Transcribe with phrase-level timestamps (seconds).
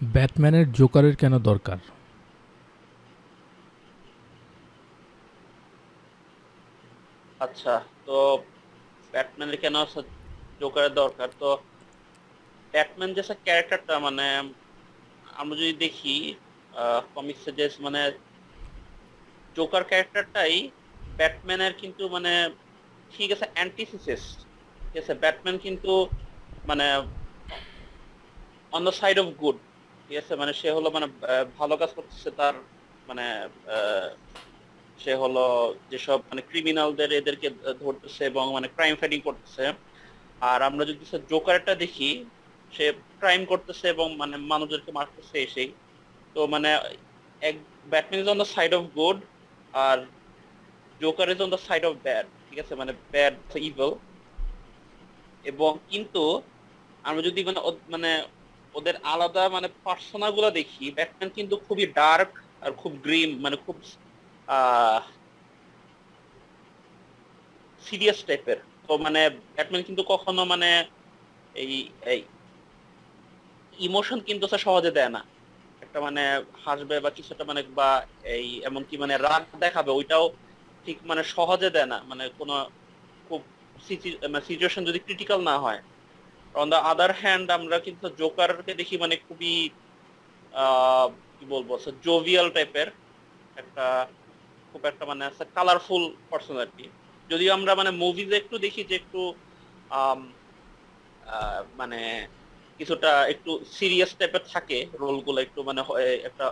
[0.00, 1.78] ব্যাটম্যানের জোকারের কেন দরকার?
[7.40, 7.74] আচ্ছা
[8.06, 8.16] তো
[9.12, 9.76] ব্যাটম্যানের কেন
[10.60, 11.28] জোকারের দরকার?
[11.40, 11.48] তো
[12.74, 14.26] ব্যাটম্যান যে ক্যারেক্টারটা মানে
[15.40, 16.14] আমরা যদি দেখি
[17.14, 18.00] কমিক্সে যে মানে
[19.56, 20.56] জোকার ক্যারেক্টারটাই
[21.18, 22.32] ব্যাটম্যানের কিন্তু মানে
[23.12, 24.22] ঠিক আছে অ্যান্টিথিসিস
[24.80, 25.92] ঠিক আছে, ব্যাটম্যান কিন্তু
[26.70, 26.86] মানে
[28.72, 29.56] on the side of good
[30.06, 30.32] ঠিক আছে?
[30.42, 31.06] মানে সে হলো মানে
[31.58, 32.54] ভালো কাজ করতেছে তার
[33.08, 33.24] মানে
[35.02, 35.40] সে হলো
[35.92, 37.48] যেসব মানে ক্রিমিনালদের এদেরকে
[37.82, 39.64] ধরতেছে এবং মানে ক্রাইম ফাইটিং করতেছে।
[40.50, 41.02] আর আমরা যদি
[41.32, 42.10] জোকারটা দেখি,
[42.72, 42.84] সে
[43.20, 45.70] ক্রাইম করতেছে এবং মানে মানুষদেরকে মারতেছে এসেই।
[46.34, 46.68] তো মানে
[47.42, 47.56] এক
[47.92, 49.18] Batman is on the side of good
[49.86, 49.98] R
[51.00, 52.74] Joker is on the side of bad ঠিক আছে?
[52.80, 53.34] মানে ব্যাড
[53.68, 53.92] ইভেল
[55.44, 56.22] এবং কিন্তু,
[57.08, 57.60] আমরা যদি মানে
[57.94, 58.10] মানে
[58.76, 62.30] ওদের আলাদা মানে পার্সোনা গুলো দেখি। ব্যাটম্যান কিন্তু খুবই ডার্ক
[62.62, 63.76] আর খুব গ্রিম মানে খুব
[67.84, 69.20] সিরিয়াস টাইপের। তো মানে
[69.54, 70.68] ব্যাটম্যান কিন্তু কখনো মানে
[71.54, 71.72] এই
[72.12, 72.20] এই
[73.78, 75.20] ইমোশন কিন্তু সহজে দেয় না।
[75.82, 76.22] একটা মানে
[76.64, 77.88] হাসবে বা কিছুটা মানে বা
[78.36, 80.24] এই এমনকি মানে রাগ দেখাবে, ওইটাও
[80.86, 82.54] ঠিক মানে সহজে দেয় না। মানে কোনো
[83.26, 83.40] খুব
[84.46, 85.80] সিচুয়েশন যদি ক্রিটিক্যাল না হয়।
[86.60, 89.54] অন দ্য আদার হ্যান্ড আমরা কিন্তু জোকারকে দেখি মানে খুবই
[91.36, 91.68] কি বলব
[92.06, 92.88] জোভিয়াল টাইপের
[93.62, 93.86] একটা,
[94.70, 95.24] খুব একটা মানে
[95.56, 96.86] কালারফুল পার্সোনালিটি
[97.30, 99.20] যদিও আমরা মানে মুভিজ একটু দেখি যে একটু
[101.80, 102.00] মানে
[102.78, 105.80] কিছুটা একটু সিরিয়াস টাইপের থাকে রোলগুলো, একটু মানে
[106.28, 106.46] একটা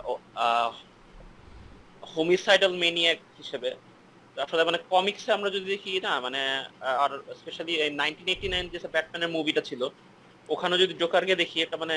[2.15, 3.71] হোমিসাইডাল মেনিয়াক হিসেবে।
[4.37, 6.41] আসলে মানে কমিক্সে আমরা যদি দেখি, না মানে
[7.05, 9.83] আর স্পেশালি নাইনটিন এইটি নাইন যে ব্যাটম্যানের মুভিটা ছিল
[10.49, 11.97] ওখানে যদি জোকারকে দেখি, একটা মানে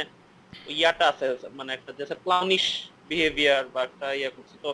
[0.80, 1.26] ইয়াটা আছে
[1.60, 2.66] মানে একটা যে ক্লাউনিশ
[3.10, 4.70] বিহেভিয়ার বা একটা ইয়ে করছে। তো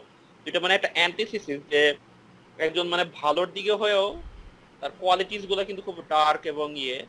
[0.46, 1.82] যেটা মানে একটা অ্যান্টিসিসিস যে
[2.66, 4.06] একজন মানে ভালোর দিকে হয়েও
[4.82, 7.00] তার কোয়ালিটিসগুলো কিন্তু খুব ডার্ক এবং ইয়ে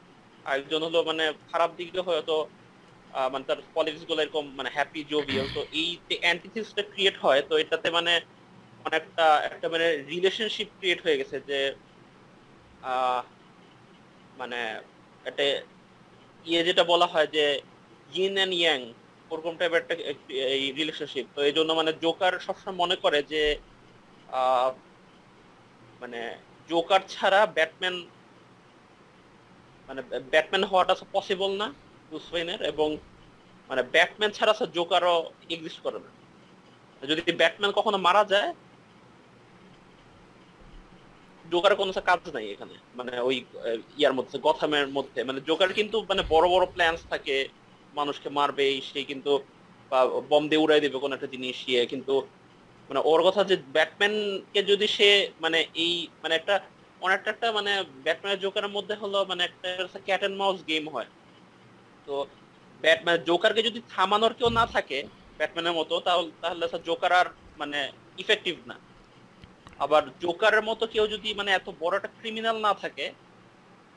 [0.46, 2.36] আর একজন হলো মানে খারাপ দিকে হয়তো
[3.32, 7.88] মানে তার কোয়ালিটিসগুলো এরকম মানে হ্যাপি জোভিয়াল তো এই যে অ্যান্টিসিসটা ক্রিয়েট হয়, তো এটাতে
[7.98, 8.12] মানে
[8.86, 11.58] অনেকটা একটা মানে রিলেশনশিপ ক্রিয়েট হয়ে গেছে যে
[14.36, 14.58] মানে
[15.24, 15.42] একটা
[16.46, 17.44] ইয়ে যেটা বলা হয় যে
[18.16, 18.80] ইন অ্যান্ড ইয়াং
[19.30, 19.94] ওরকম টাইপের একটা
[20.54, 23.42] এই রিলেশনশিপ তো এই জন্য মানে জোকার সবসময় মনে করে যে
[26.00, 26.20] মানে
[26.68, 27.96] জোকার ছাড়া ব্যাটম্যান
[29.88, 30.00] মানে
[30.32, 31.66] ব্যাটম্যান হওয়াটা পসিবল না
[32.10, 32.88] ব্রুসওয়েনের এবং
[33.70, 35.16] মানে ব্যাটম্যান ছাড়া জোকারও
[35.50, 36.10] এক্সিস্ট করে না।
[37.02, 38.50] যদি ব্যাটম্যান কখনো মারা যায়
[41.54, 43.36] জোকারের কোনো কাজ নাই এখানে। মানে ওই
[44.00, 47.36] ইয়ার মধ্যে গথামের মধ্যে। মানে জোকার কিন্তু মানে বড় বড় প্ল্যান্স থাকে।
[47.98, 49.32] মানুষকে মারবে, সে কিন্তু
[50.30, 52.14] বম দিয়ে উড়াই দেবে কোনো একটা জিনিস ইয়ে। কিন্তু
[52.88, 55.08] মানে ওর কথা যে ব্যাটম্যানকে যদি সে
[55.44, 55.92] মানে এই
[56.22, 56.54] মানে একটা,
[57.06, 57.72] অনেকটা একটা মানে
[58.04, 59.68] ব্যাটম্যানের জোকারের মধ্যে হলো মানে একটা
[60.06, 61.08] ক্যাট অ্যান্ড মাউস গেম হয়।
[62.06, 62.14] তো
[62.82, 64.98] ব্যাটম্যান জোকারকে যদি থামানোর কেউ না থাকে
[65.38, 67.26] ব্যাটম্যানের মতো, তাহলে তাহলে জোকার আর
[67.60, 67.78] মানে
[68.22, 68.76] ইফেক্টিভ না।
[69.84, 73.06] আবার জোকারের মতো কেউ যদি মানে এত বড় একটা ক্রিমিনাল না থাকে,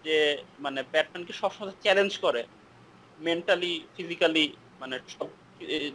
[0.05, 0.17] যে
[0.65, 2.41] মানে ব্যাটম্যানকে সবসময় চ্যালেঞ্জ করে
[3.19, 4.45] মেন্টালি ফিজিক্যালি
[4.81, 5.29] মানে সব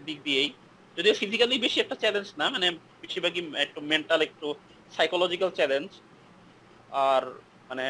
[0.07, 0.51] দিক দিয়েই,
[0.97, 2.67] যদিও ফিজিক্যালি বেশি একটা চ্যালেঞ্জ না মানে
[3.03, 4.47] বেশিরভাগই একটু মেন্টাল একটু
[4.97, 5.91] সাইকোলজিক্যাল চ্যালেঞ্জ
[7.09, 7.23] আর
[7.69, 7.87] মানে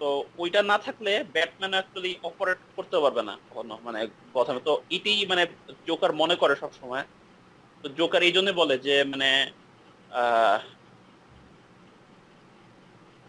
[0.00, 0.08] তো
[0.42, 4.00] ওইটা না থাকলে ব্যাটম্যান অ্যাকচুয়ালি অপারেট করতে পারবে না কখনো মানে
[4.34, 5.42] প্রথমে তো এটাই মানে
[5.88, 7.04] জোকার মনে করে সব সময়
[7.82, 9.28] তো জোকার এই জন্য বলে যে মানে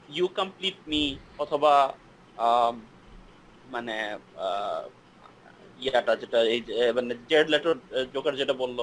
[0.09, 1.03] ইউ কমপ্লিট মি
[1.43, 1.73] অথবা
[3.73, 3.95] মানে
[5.83, 6.59] ইয়াটা যেটা এই
[6.97, 7.75] মানে জেড লেটার
[8.13, 8.79] জোকার যেটা বলল,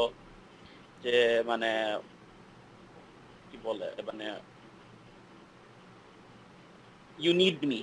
[1.04, 1.14] যে
[1.50, 1.68] মানে
[3.48, 4.24] কি বলে মানে
[7.18, 7.80] ইউ নিড মি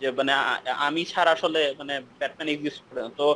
[0.00, 0.32] যে মানে
[0.86, 3.26] আমি ছাড়া আসলে মানে ব্যাটম্যান এক্সিস্ট করে না। তো,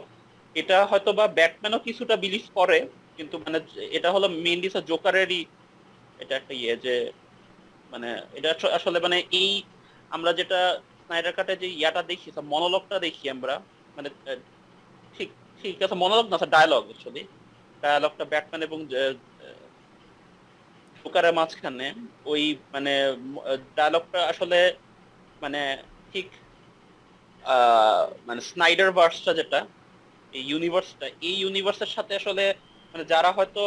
[0.57, 2.79] এটা হয়তো বা ব্যাটম্যানও কিছুটা বিলিভ করে,
[3.19, 3.59] কিন্তু মানে
[3.97, 5.41] এটা হলো মেইনলি জোকারেরই
[6.23, 6.95] এটা একটা ইয়ে যে
[7.93, 8.09] মানে
[8.39, 8.49] এটা
[8.79, 9.51] আসলে মানে এই
[10.17, 10.61] আমরা যেটা
[11.03, 13.55] স্নাইডার কাটে যে ইয়াটা দেখি মনোলগটা দেখি আমরা
[13.97, 14.09] মানে
[15.15, 15.29] ঠিক
[15.61, 17.23] ঠিক আছে, মনোলগ না ডায়ালগ অ্যাকচুয়ালি
[17.83, 18.79] ডায়ালগটা ব্যাটম্যান এবং
[21.01, 21.89] জোকারের মাঝখানে,
[22.33, 22.43] ওই
[22.75, 22.93] মানে
[23.77, 24.59] ডায়ালগটা আসলে
[25.43, 25.61] মানে
[26.13, 26.29] ঠিক
[28.29, 29.61] মানে স্নাইডার ভার্সটা যেটা,
[30.37, 32.45] এই ইউনিভার্সটা এই ইউনিভার্সের সাথে আসলে
[32.93, 33.63] মানে যারা হয়তো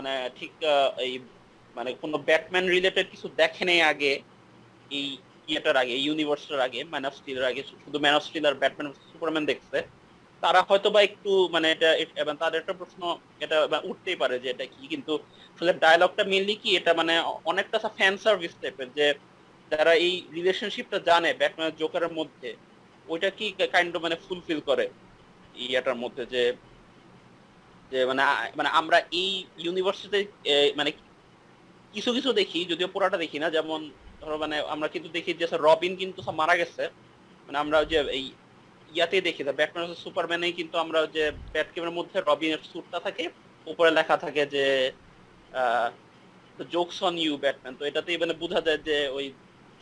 [0.00, 0.52] মানে ঠিক
[1.06, 1.12] এই
[1.76, 4.12] মানে কোনো ব্যাটম্যান রিলেটেড কিছু দেখে নেই আগে,
[4.98, 5.06] এই
[5.50, 9.44] ইয়েটার আগে ইউনিভার্সটার আগে ম্যান অফ স্টিলের আগে শুধু ম্যান অফ স্টিল আর ব্যাটম্যান সুপারম্যান
[9.50, 9.78] দেখছে।
[10.42, 11.90] তারা হয়তো বা একটু মানে এটা
[12.22, 13.00] এবং তাদের একটা প্রশ্ন
[13.44, 13.56] এটা
[13.90, 15.12] উঠতেই পারে যে এটা কি, কিন্তু
[15.54, 17.14] আসলে ডায়লগটা মেনলি কি, এটা মানে
[17.50, 19.06] অনেকটা ফ্যান সার্ভিস টাইপের যে
[19.72, 22.50] যারা এই রিলেশনশিপটা জানে ব্যাটম্যান জোকারের মধ্যে,
[23.12, 24.86] ওইটা কি কাইন্ড মানে ফুলফিল করে
[25.70, 26.42] ইয়াটার মধ্যে যে
[27.92, 28.22] যে মানে
[28.58, 29.30] মানে আমরা এই
[29.64, 30.20] ইউনিভার্সিটিতে
[30.78, 30.90] মানে
[31.94, 33.80] কিছু কিছু দেখি, যদিও পুরাটা দেখি না, যেমন
[34.22, 36.82] ধরো মানে আমরা কিন্তু দেখি যে রবিন কিন্তু সব মারা গেছে।
[37.46, 38.24] মানে আমরা যে এই
[38.96, 43.24] ইয়াতে দেখি ব্যাটম্যান সুপারম্যানে কিন্তু আমরা যে ব্যাটকেমের মধ্যে রবিনের স্যুটটা থাকে,
[43.66, 44.64] উপরে লেখা থাকে যে
[46.72, 49.26] জোকস অন ইউ ব্যাটম্যান তো এটাতেই মানে বোঝা যায় যে ওই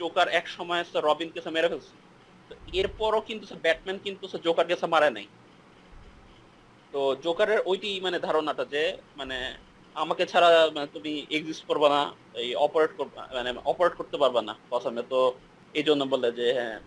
[0.01, 1.95] জোকার এক সময় রবিন কে মেরে ফেলছে।
[2.81, 5.27] এরপরও কিন্তু ব্যাটম্যান কিন্তু জোকার কে মারে নাই।
[6.95, 8.83] তো জোকারের ওইটি মানে ধারণাটা যে
[9.21, 9.37] মানে
[9.97, 12.01] আমাকে ছাড়া মানে তুমি এক্সিস্ট করবা না,
[12.43, 12.93] এই অপারেট
[13.37, 15.19] মানে অপারেট করতে পারবা না প্রথমে তো
[15.75, 16.79] এই জন্য বলে যে হ্যাঁ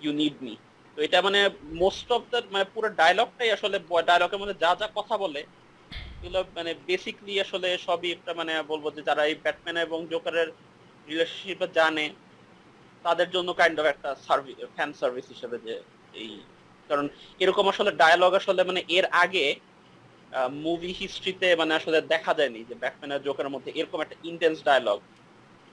[0.00, 0.54] ইউ নিড মি
[0.96, 1.40] তো এটা মানে
[1.82, 3.76] মোস্ট অফ দ্য মানে পুরো ডায়লগটাই আসলে
[4.10, 5.40] ডায়লগের মধ্যে যা যা কথা বলে,
[6.22, 10.48] এগুলো মানে বেসিকলি আসলে সবই একটা মানে বলব যে যারা এই ব্যাটম্যান এবং জোকারের
[11.08, 12.06] রিলেশনশিপ জানে,
[13.04, 15.74] তাদের জন্য কাইন্ড অফ একটা সার্ভিস ফ্যান সার্ভিস হিসেবে যে
[16.22, 16.30] এই
[16.90, 17.06] কারণ
[17.42, 19.46] এরকম আসলে ডায়লগ আসলে মানে এর আগে
[20.66, 24.98] মুভি হিস্ট্রিতে মানে আসলে দেখা যায়নি যে ব্যাটম্যান আর জোকারের মধ্যে এরকম একটা ইন্টেন্স ডায়লগ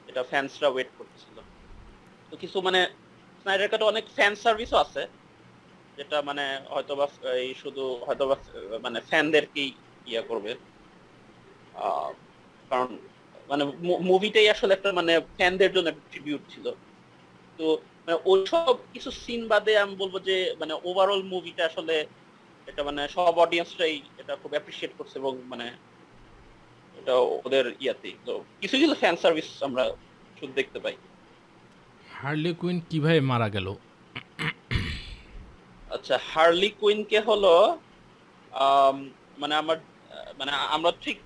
[0.09, 1.37] এটা ফ্যান্সরা ওয়েট করতেছিল।
[2.29, 2.79] তো কিছু মানে
[3.41, 5.01] স্নাইডার কাটে অনেক ফ্যান সার্ভিসও আছে,
[5.97, 6.43] যেটা মানে
[6.73, 7.05] হয়তো বা
[7.45, 8.35] এই শুধু হয়তো বা
[8.85, 9.69] মানে ফ্যানদেরকেই
[10.11, 10.51] ইয়া করবে।
[12.71, 12.89] কারণ
[13.49, 13.63] মানে
[14.11, 16.65] মুভিটাই আসলে একটা মানে ফ্যানদের জন্য ট্রিবিউট ছিল।
[17.59, 17.65] তো
[18.03, 21.95] মানে ওইসব কিছু সিন বাদে আমি বলব যে মানে ওভারঅল মুভিটা আসলে
[22.67, 25.67] এটা মানে সব অডিয়েন্সটাই এটা খুব অ্যাপ্রিসিয়েট করছে এবং মানে
[26.99, 27.13] এটা
[27.45, 29.83] ওদের ইয়াতে। তো কিছু কিছু ফ্যান সার্ভিস আমরা
[30.37, 30.95] শুধু দেখতে পাই।
[32.17, 33.67] হার্লি কুইন কীভাবে মারা গেল?
[35.95, 37.53] আচ্ছা হার্লি কুইনকে হলো
[39.41, 39.77] মানে আমার
[40.39, 41.17] মানে আমরা ঠিক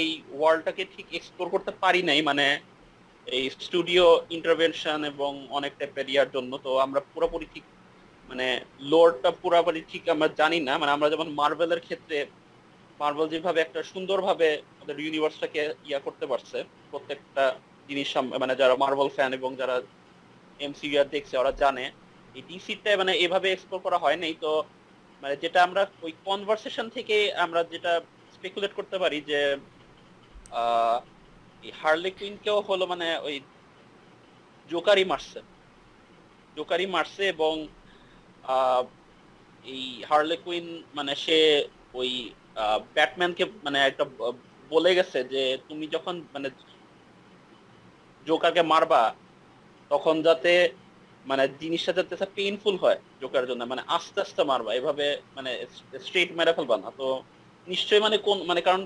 [0.00, 2.46] এই ওয়ার্ল্ডটাকে ঠিক এক্সপ্লোর করতে পারি নাই মানে
[3.26, 4.04] এই স্টুডিও
[4.36, 7.64] ইন্টারভেনশন এবং অনেকটা টাইপের ইয়ার জন্য। তো আমরা পুরোপুরি ঠিক
[8.28, 8.46] মানে
[8.80, 12.16] লোডটা পুরোপুরি ঠিক আমরা জানি না। মানে আমরা যেমন মার্বেলের ক্ষেত্রে
[13.00, 14.48] মার্বেল যেভাবে একটা সুন্দরভাবে
[14.82, 16.58] ওদের ইউনিভার্সটাকে ইয়া করতে পারছে,
[16.90, 17.44] প্রত্যেকটা
[17.88, 18.08] জিনিস
[18.42, 19.76] মানে যারা মার্বেল ফ্যান এবং যারা
[20.60, 21.84] এমসিইউ দেখছে, ওরা জানে।
[22.34, 24.50] এই ডিসিটা মানে এভাবে এক্সপ্লোর করা হয় নাই। তো
[25.22, 27.92] মানে যেটা আমরা ওই কনভারসেশন থেকে আমরা যেটা
[28.36, 29.40] স্পেকুলেট করতে পারি যে
[30.56, 31.11] এই
[31.80, 33.36] হার্লি কুইনকেও হলো মানে ওই
[34.70, 35.40] জোকারি মারছে।
[36.56, 37.54] জোকারি মারছে এবং
[39.64, 41.38] এই হার্লে কুইন মানে সে
[42.00, 42.10] ওই
[42.96, 44.04] ব্যাটম্যানকে মানে একটা
[44.70, 46.48] বলে গেছে যে তুমি যখন মানে
[48.26, 49.02] জোকারকে মারবা,
[49.90, 50.52] তখন যাতে
[51.26, 55.06] মানে জিনিসটা যাতে পেইনফুল হয় জোকার জন্য মানে আস্তে আস্তে মারবা, এভাবে
[55.36, 55.50] মানে
[56.06, 57.06] স্ট্রেট মেরে ফেলবা না। তো
[57.66, 58.82] নিশ্চয়ই মানে কোন মানে কারণ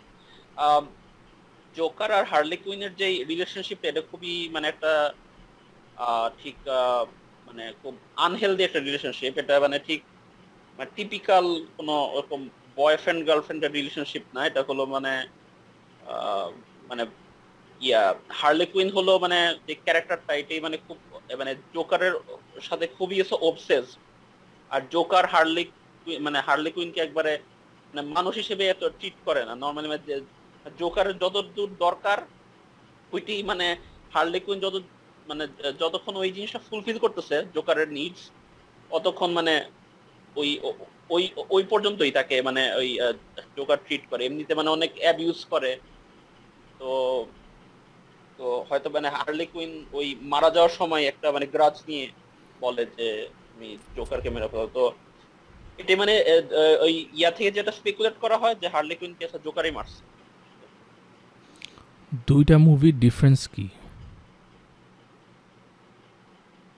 [1.77, 4.93] জোকার আর হার্লি কুইনের যে রিলেশনশিপটা এটা খুবই মানে একটা
[6.41, 6.57] ঠিক
[7.47, 7.95] মানে খুব
[8.27, 10.01] আনহেলদি একটা রিলেশনশিপ এটা মানে ঠিক
[10.79, 11.45] মানে টিপিক্যাল
[11.77, 12.41] কোনো ওরকম
[12.77, 15.13] বয়ফ্রেন্ড গার্লফ্রেন্ডের রিলেশনশিপ না। এটা হলো মানে
[16.91, 17.03] মানে
[17.81, 18.03] ইয়া
[18.41, 20.99] হার্লি কুইন হলো মানে যে ক্যারেক্টারটা এটাই মানে খুব
[21.41, 22.15] মানে জোকারের
[22.69, 23.17] সাথে খুবই
[23.49, 23.87] অবসেস
[24.71, 25.65] আর জোকার হার্লি
[26.27, 27.33] মানে হার্লি কুইনকে একবারে
[27.91, 29.89] মানে মানুষ হিসেবে এত ট্রিট করে না। নর্মালি
[30.81, 32.19] জোকারের যত দূর দরকার,
[33.15, 33.67] ওইটি মানে
[34.15, 34.77] হার্লি কুইন যত
[35.31, 35.45] মানে
[35.81, 38.23] যতক্ষণ ওই জিনিসটা ফুলফিল করতেছে জোকারের নিডস
[38.91, 39.55] অতক্ষণ মানে
[40.41, 40.51] ওই
[41.15, 42.89] ওই ওই পর্যন্তই তাকে মানে ওই
[43.57, 45.73] জোকার ট্রিট করে। এমনিতে মানে অনেক অ্যাবিউজ করে।
[46.81, 46.91] তো
[48.39, 52.05] তো হয়তো মানে হার্লি কুইন ওই মারা যাওয়ার সময় একটা মানে গ্রাজ নিয়ে
[52.65, 53.07] বলে যে
[53.55, 54.85] আমি জোকারকে মেরে ফেলো। তো
[55.81, 56.15] এটা মানে
[56.87, 60.03] ওই ইয়া থেকে যেটা স্পেকুলেট করা হয় যে হার্লি কুইন কে জোকারই মারছে।
[62.13, 63.67] দুইটা মুভির ডিফারেন্স কি?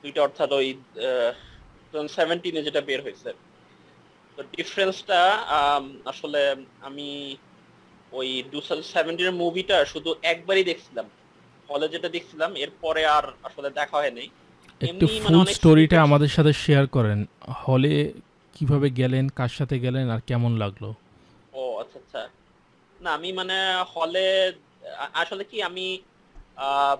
[0.04, 0.66] দুইটা অর্থাৎ ওই
[2.18, 3.30] সেভেন্টিনে যেটা বের হয়েছে।
[4.38, 5.20] তো ডিফারেন্সটা
[6.12, 6.40] আসলে
[6.88, 7.08] আমি
[8.12, 8.58] ওই টু
[8.94, 11.06] সেভেন্টিনের মুভিটা শুধু একবারই দেখছিলাম।
[11.68, 14.24] হলে যেটা দেখছিলাম এরপরে আর আসলে দেখা হয়নি
[14.80, 17.18] একটু ফুল স্টোরিটা আমাদের সাথে শেয়ার করেন।
[17.66, 17.92] হলে
[18.56, 20.84] কীভাবে গেলেন কার সাথে গেলেন আর কেমন লাগল?
[21.58, 22.22] ও আচ্ছা আচ্ছা।
[23.02, 23.56] না আমি মানে
[23.94, 24.26] হলে
[25.22, 25.86] আসলে কি আমি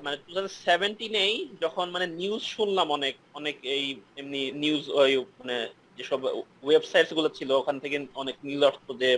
[0.05, 3.85] মানে টু থাউজেন্ড সেভেন্টিনেই যখন মানে নিউজ শুনলাম অনেক অনেক এই
[4.21, 5.57] এমনি নিউজ ওই মানে
[5.99, 6.21] যেসব
[6.67, 9.11] ওয়েবসাইটসগুলো ছিল, ওখান থেকে অনেক নিউজ আসতো যে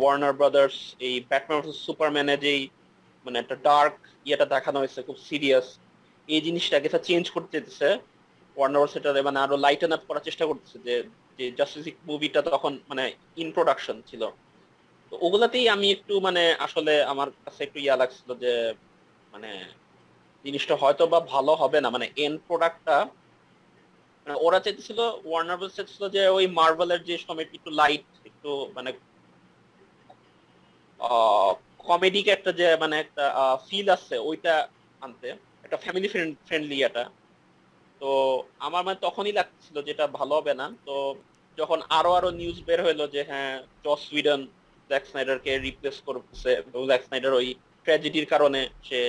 [0.00, 0.76] ওয়ার্নার ব্রাদার্স
[1.06, 2.62] এই ব্যাটম্যান সুপারম্যানে যেই
[3.26, 3.94] মানে একটা ডার্ক
[4.26, 5.66] ইয়েটা দেখানো হয়েছে, খুব সিরিয়াস
[6.28, 7.88] এই জিনিসটাকে চেঞ্জ করতে চেয়েছে
[8.56, 10.94] ওয়ার্নার সেটারে মানে আরও লাইটেন আপ করার চেষ্টা করতেছে যে
[11.38, 13.04] যে জাস্টিস মুভিটা তখন মানে
[13.42, 14.22] ইন প্রোডাকশন ছিল।
[15.12, 18.52] তো ওগুলাতেই আমি একটু মানে আসলে আমার কাছে একটু ইয়া লাগছিল যে
[19.32, 19.50] মানে
[20.44, 22.96] জিনিসটা হয়তো বা ভালো হবে না। মানে এন্ড প্রোডাক্টটা
[24.26, 28.90] মানে ওরা চাইতেছিল ওয়ার্নার ব্রাদার্স চাইতেছিল যে ওই মার্বেলের যে সময় একটু লাইট একটু মানে
[31.78, 33.24] কমেডিক একটা যে মানে একটা
[33.66, 34.54] ফিল আছে, ওইটা
[35.02, 35.28] আনতে।
[35.64, 36.08] একটা ফ্যামিলি
[36.46, 37.04] ফ্রেন্ডলি এটা।
[38.00, 38.08] তো
[38.66, 40.94] আমার মানে তখনই লাগছিল যেটা ভালো হবে না। তো
[41.58, 43.52] যখন আরও আরও নিউজ বের হইল যে হ্যাঁ
[43.84, 44.40] জস সুইডেন
[44.90, 46.50] জ্যাক স্নাইডারকে রিপ্লেস করছে
[46.90, 47.48] জ্যাক স্নাইডার ওই
[47.84, 49.00] ট্র্যাজেডির কারণে সে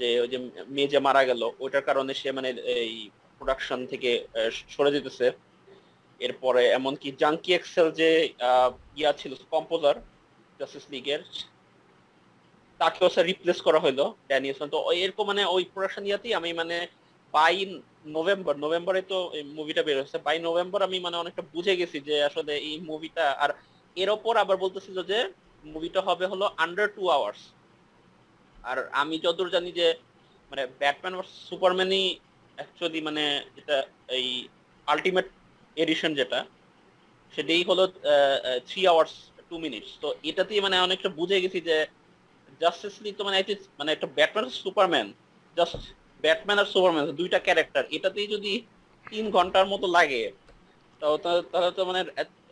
[0.00, 0.38] যে ওই যে
[0.74, 2.48] মেয়ে যে মারা গেল, ওইটার কারণে সে মানে
[2.84, 2.94] এই
[3.38, 4.10] প্রোডাকশন থেকে
[4.74, 5.26] সরে যেতেছে।
[6.20, 8.08] এরপরে এমনকি জাঙ্কি এক্সেল যে
[8.98, 9.96] ইয়া ছিল কম্পোজার
[10.58, 11.20] জাস্টিস লিগের
[12.80, 16.76] তাকেও স্যার রিপ্লেস করা হলো ড্যানিয়েলসন তো এরকম মানে ওই প্রোডাকশন ইয়াতেই আমি মানে
[17.34, 17.56] বাই
[18.16, 19.18] নভেম্বর নভেম্বরে তো
[19.58, 23.50] মুভিটা বের হয়েছে। বাই নভেম্বর আমি মানে অনেকটা বুঝে গেছি যে আসলে এই মুভিটা আর
[23.96, 25.18] এর ওপর আবার বলতেছিল যে
[25.64, 27.40] মুভিটা হবে হলো আন্ডার টু আওয়ার্স
[28.56, 29.94] আর আমি যতদূর জানি যে
[30.50, 32.18] মানে ব্যাটম্যান সুপারম্যানই
[32.58, 34.48] অ্যাকচুয়ালি মানে যেটা এই
[34.86, 35.26] আলটিমেট
[35.76, 36.44] এডিশন যেটা,
[37.34, 37.86] সেটাই হলো
[38.66, 39.12] থ্রি আওয়ার্স
[39.50, 41.86] টু মিনিটস তো এটাতেই মানে অনেকটা বুঝে গেছি যে
[42.60, 43.44] জাস্টিস তো মানে
[43.78, 45.12] মানে একটা ব্যাটম্যান সুপারম্যান
[45.56, 45.76] জাস্ট
[46.24, 48.66] ব্যাটম্যান আর সুপারম্যান দুইটা ক্যারেক্টার এটাতেই যদি
[49.06, 50.32] তিন ঘণ্টার মতো লাগে
[51.00, 51.18] তাহলে
[51.70, 52.00] তো মানে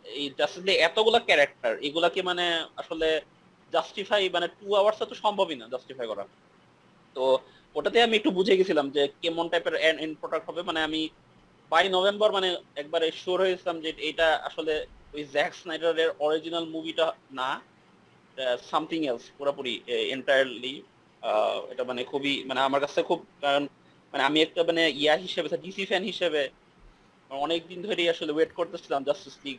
[0.05, 0.25] এই
[0.67, 2.45] লিগ এতগুলা ক্যারেক্টার এগুলাকে মানে
[2.81, 3.07] আসলে
[3.73, 6.23] জাস্টিফাই মানে টু আওয়ার্স তো সম্ভবই না জাস্টিফাই করা।
[7.15, 7.23] তো
[7.75, 11.01] ওটাতে আমি একটু বুঝে গেছিলাম যে কেমন টাইপের এন্ড প্রোডাক্ট হবে। মানে আমি
[11.71, 12.49] বাই নভেম্বর মানে
[12.81, 14.73] একবারে শিওর হয়েছিলাম যে এটা আসলে
[15.15, 17.05] ওই জ্যাক স্নাইডারের অরিজিনাল মুভিটা
[17.39, 17.49] না
[18.69, 19.73] সামথিং এলস পুরোপুরি
[20.15, 20.75] এন্টায়ারলি
[21.71, 23.63] এটা মানে খুবই মানে আমার কাছে খুব, কারণ
[24.13, 26.41] মানে আমি একটা মানে ইয়া হিসেবে ডিসি ফ্যান হিসেবে
[27.45, 29.57] অনেক দিন ধরেই আসলে ওয়েট করতেছিলাম জাস্টিস লিগ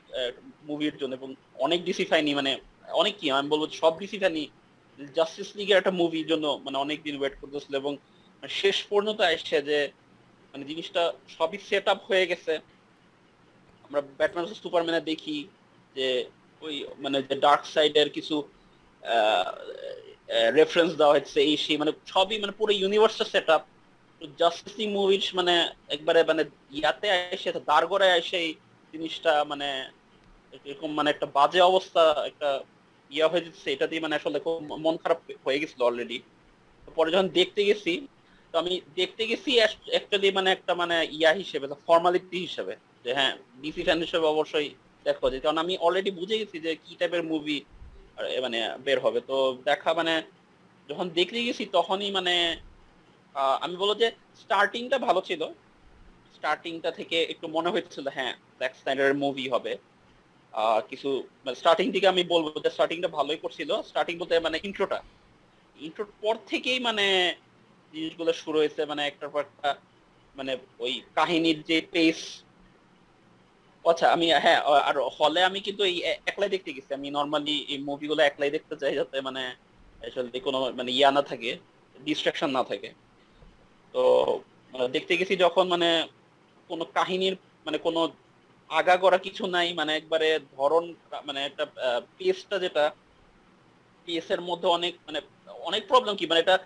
[0.65, 2.53] মুভির জন্য এবং অনেক ডিসি ফ্যানই মানে
[3.01, 4.47] অনেক কি, আমি বলব সব ডিসি ফ্যানই
[5.17, 7.97] জাস্টিস লিগের একটা মুভির জন্য মানে অনেক দিন ওয়েট করতেছিল এবং
[8.43, 9.79] শেষ পর্যন্ত আসছে যে
[10.55, 12.53] মানে জিনিসটা সবই সেট আপ হয়ে গেছে।
[13.85, 15.49] আমরা ব্যাটম্যান সুপারম্যানে দেখি
[15.97, 16.25] যে
[16.63, 18.37] ওই মানে যে ডার্ক সাইডের কিছু
[20.59, 23.63] রেফারেন্স দেওয়া হচ্ছে এই সেই মানে সবই মানে পুরো ইউনিভার্সটা সেট আপ
[24.41, 25.55] জাস্টিস লিগ মুভির মানে
[25.95, 26.43] একবারে মানে
[26.79, 28.51] ইয়াতে এসে দাঁড়গড়ায় এসে এই
[28.93, 29.69] জিনিসটা মানে
[30.71, 32.49] এরকম মানে একটা বাজে অবস্থা, একটা
[33.15, 36.19] ইয়া হয়ে যাচ্ছে এটা দিয়ে মানে আসলে খুব মন খারাপ হয়ে গেছিল অলরেডি
[36.97, 37.93] পরে যখন দেখতে গেছি,
[38.51, 39.51] তো আমি দেখতে গেছি
[39.93, 44.69] অ্যাকচুয়ালি মানে একটা মানে ইয়া হিসেবে ফর্মালিটি হিসেবে, যে হ্যাঁ ডিসি ফ্যান হিসেবে অবশ্যই
[45.07, 47.59] দেখো যে, কারণ আমি অলরেডি বুঝে গেছি যে কি টাইপের মুভি
[48.45, 49.37] মানে বের হবে। তো
[49.69, 50.15] দেখা মানে
[50.89, 52.35] যখন দেখতে গেছি, তখনই মানে
[53.65, 54.09] আমি বলব যে
[54.43, 55.43] স্টার্টিংটা ভালো ছিল।
[56.37, 59.73] স্টার্টিংটা থেকে একটু মনে হয়েছিল হ্যাঁ ব্ল্যাক স্নাইডারের মুভি হবে।
[60.91, 61.11] কিছু
[61.61, 64.99] স্টার্টিং থেকে আমি বলব যে স্টার্টিংটা ভালোই করছিল। স্টার্টিং বলতে মানে ইন্ট্রোটা
[65.77, 67.07] ইন্ট্রোর পর থেকেই মানে
[67.93, 69.71] জিনিসগুলো শুরু হয়েছে মানে একটার পর একটা
[70.37, 72.21] মানে ওই কাহিনীর যে পেস
[73.85, 78.21] আচ্ছা আমি হ্যাঁ আর হলে আমি কিন্তু এই একলাই দেখতে গেছি। আমি নর্মালি এই মুভিগুলো
[78.23, 79.43] একলাই দেখতে চাই যাতে মানে
[80.03, 81.51] আসলে কোনো মানে ইয়া না থাকে
[81.97, 82.89] ডিস্ট্রাকশন না থাকে।
[83.95, 84.03] তো
[84.95, 85.89] দেখতে গেছি যখন মানে
[86.71, 87.35] কোনো কাহিনীর
[87.67, 88.01] মানে কোনো
[88.71, 90.85] আগা করা কিছু নাই মানে একবারে ধরন
[91.27, 91.65] মানে একটা
[92.19, 92.85] পেসটা যেটা
[94.09, 95.21] পেসের মধ্যে অনেক মানে
[95.69, 96.25] অনেক প্রবলেম কি?
[96.27, 96.57] মানে এটা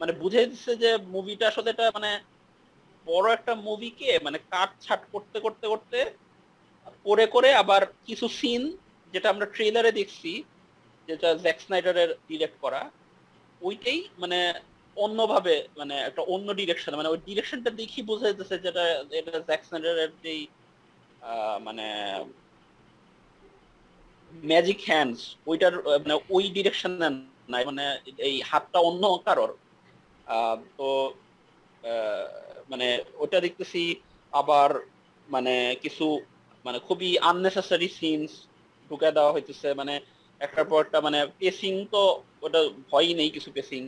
[0.00, 2.10] মানে বুঝে দিচ্ছে যে মুভিটা আসলে এটা মানে
[3.06, 5.98] বড় একটা মুভিকে মানে কাট ছাট করতে করতে করতে
[7.04, 8.62] করে করে আবার কিছু সিন
[9.14, 10.30] যেটা আমরা ট্রেলারে দেখছি,
[11.08, 12.82] যেটা জ্যাক স্নাইডারের ডিরেক্ট করা,
[13.60, 14.38] ওইটাই মানে
[14.96, 20.10] অন্যভাবে মানে একটা অন্য ডিরেকশন মানে ওই ডিরেকশনটা দেখি বোঝা যাচ্ছে যেটা এটা জ্যাক স্নাইডারের
[20.24, 20.42] যেই
[21.60, 21.86] মানে
[24.42, 26.92] ম্যাজিক হ্যান্ডস ওইটার মানে ওই ডিরেকশন
[27.48, 27.84] নাই মানে
[28.18, 29.50] এই হাতটা অন্য কারোর।
[30.78, 30.88] তো
[32.70, 32.86] মানে
[33.18, 33.82] ওটা দেখতেছি
[34.32, 34.70] আবার
[35.28, 36.06] মানে কিছু
[36.64, 38.32] মানে খুবই আননেসেসারি সিনস
[38.90, 39.94] ঢুকে দেওয়া হইতেছে মানে
[40.40, 42.02] একটার পর একটা মানে পেসিং তো,
[42.42, 43.82] ওটা ভয়ই নেই কিছু পেসিং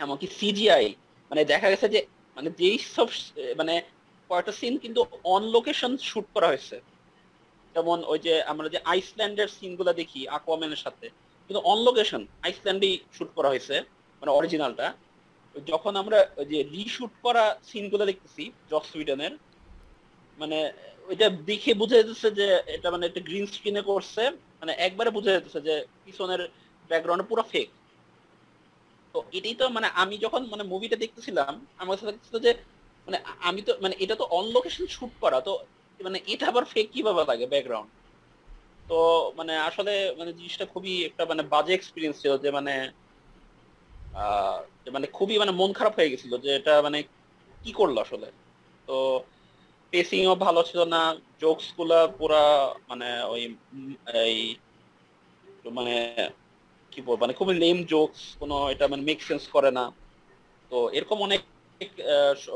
[0.00, 0.86] এমনকি সিজিআই
[1.30, 2.00] মানে দেখা গেছে যে
[2.36, 3.08] মানে যেই সব
[3.60, 3.74] মানে
[4.30, 5.00] কয়েকটা সিন কিন্তু
[5.34, 6.76] অন লোকেশন শুট করা হয়েছে।
[7.74, 11.06] যেমন ওই যে আমরা যে আইসল্যান্ডের সিনগুলো দেখি আকোয়াম্যানের সাথে,
[11.46, 13.74] কিন্তু অন লোকেশন আইসল্যান্ডেই শুট করা হয়েছে
[14.20, 14.86] মানে অরিজিনালটা
[15.70, 19.32] যখন আমরা ওই যে রিশুট করা সিনগুলো দেখতেছি জস সুইডেনের
[20.38, 20.58] মানে
[21.08, 24.22] ওইটা দেখে বুঝা যেতেছে যে, এটা মানে একটা গ্রিন স্ক্রিনে করছে
[24.60, 25.74] মানে একবারে বুঝা যেতেছে যে
[26.04, 26.40] পিছনের
[26.90, 27.68] ব্যাকগ্রাউন্ড পুরো ফেক
[29.14, 32.50] তো এটাই তো মানে আমি যখন মানে মুভিটা দেখতেছিলাম, আমার কাছে লাগছিল যে
[33.08, 35.52] মানে আমি তো মানে এটা তো অন লোকেশন শুট করা, তো
[36.00, 37.90] মানে এটা আবার ফেক কীভাবে লাগে ব্যাকগ্রাউন্ড
[38.88, 38.98] তো
[39.36, 42.74] মানে আসলে মানে জিনিসটা খুবই একটা মানে বাজে এক্সপিরিয়েন্স ছিল যে মানে
[44.92, 46.98] মানে খুবই মানে মন খারাপ হয়ে গেছিল যে এটা মানে
[47.64, 48.28] কি করল আসলে?
[48.88, 48.96] তো
[49.92, 51.00] পেসিংও ভালো ছিল না
[51.40, 52.42] জোকসগুলা পুরা
[52.88, 53.42] মানে ওই
[55.76, 55.94] মানে
[56.98, 59.84] কি বলব মানে খুবই লেম জোকস কোনো এটা মানে মেক সেন্স করে না।
[60.70, 61.40] তো এরকম অনেক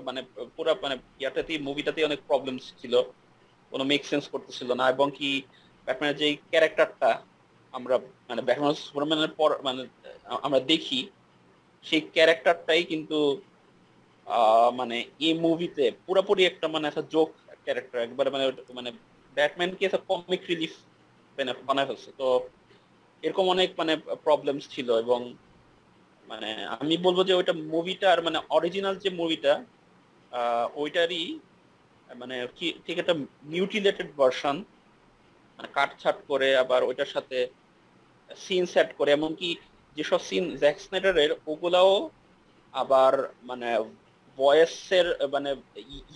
[0.09, 0.21] মানে
[0.57, 2.95] পুরা মানে ইয়াটাতে মুভিটাতে অনেক প্রবলেমস ছিল।
[3.73, 5.31] কোনো মেক সেন্স করতেছিল না এবং কি
[5.87, 7.11] ব্যাটম্যানের যে ক্যারেক্টারটা
[7.75, 7.97] আমরা
[8.29, 9.83] মানে ব্যাটম্যান সুপারম্যানের পর মানে
[10.47, 11.01] আমরা দেখি,
[11.85, 13.19] সেই ক্যারেক্টারটাই কিন্তু
[14.81, 14.97] মানে
[15.27, 17.31] এই মুভিতে পুরোপুরি একটা মানে একটা জোক
[17.65, 18.45] ক্যারেক্টার একবারে মানে
[18.79, 18.91] মানে
[19.37, 20.75] ব্যাটম্যানকে একটা কমিক রিলিফ
[21.69, 22.27] বানায় ফেলছে। তো
[23.23, 23.93] এরকম অনেক মানে
[24.27, 25.21] প্রবলেমস ছিল এবং
[26.29, 26.51] মানে
[26.81, 29.53] আমি বলব যে ওইটা মুভিটার মানে অরিজিনাল যে মুভিটা
[30.83, 31.25] ওইটারই
[32.09, 33.15] মানে কি, ঠিক একটা
[33.53, 34.57] মিউটিলেটেড ভার্সন
[35.59, 37.39] মানে কাটছাট করে আবার ওইটার সাথে
[38.31, 39.49] সিন সেট করে, এমনকি
[39.97, 41.93] যেসব সিন জ্যাক স্নাইডারের ওগুলাও
[42.75, 43.13] আবার
[43.51, 43.69] মানে
[44.39, 45.51] ভয়েসের মানে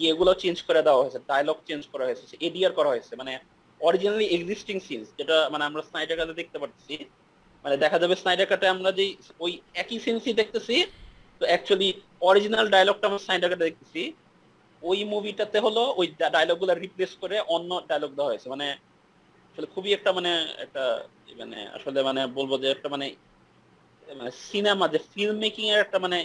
[0.01, 3.33] ইয়েগুলো চেঞ্জ করে দেওয়া হয়েছে ডায়লগ চেঞ্জ করা হয়েছে এডিআর করা হয়েছে মানে
[3.81, 6.95] অরিজিনালি এক্সিস্টিং সিনস যেটা মানে আমরা স্নাইডার কাটে দেখতে পাচ্ছি
[7.65, 9.05] মানে দেখা যাবে স্নাইডার কাটে আমরা যে
[9.45, 9.53] ওই
[9.83, 10.77] একই সিনসই দেখতেছি,
[11.41, 11.89] তো অ্যাকচুয়ালি
[12.29, 14.03] অরিজিনাল ডায়লগটা আমরা স্নাইডার কাটে দেখতেছি।
[14.83, 18.67] ওই মুভিটাতে হলো ওই ডায়লগগুলো রিপ্লেস করে অন্য ডায়লগ দেওয়া হয়েছে। মানে
[19.51, 20.31] আসলে খুবই একটা মানে
[20.65, 20.83] একটা
[21.41, 23.07] মানে আসলে মানে বলব যে একটা মানে
[24.19, 26.19] মানে সিনেমা যে ফিল্ম মেকিং এর একটা মানে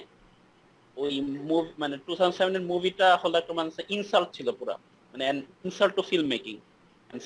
[0.98, 1.14] ওই
[1.50, 4.76] মুভি মানে টু থাউজেন্ড সেভেনের মুভিটা হলো একটা মানে ইনসাল্ট ছিল পুরো।
[5.14, 5.24] মানে
[5.68, 6.56] ইনসাল্ট টু ফিল্ম মেকিং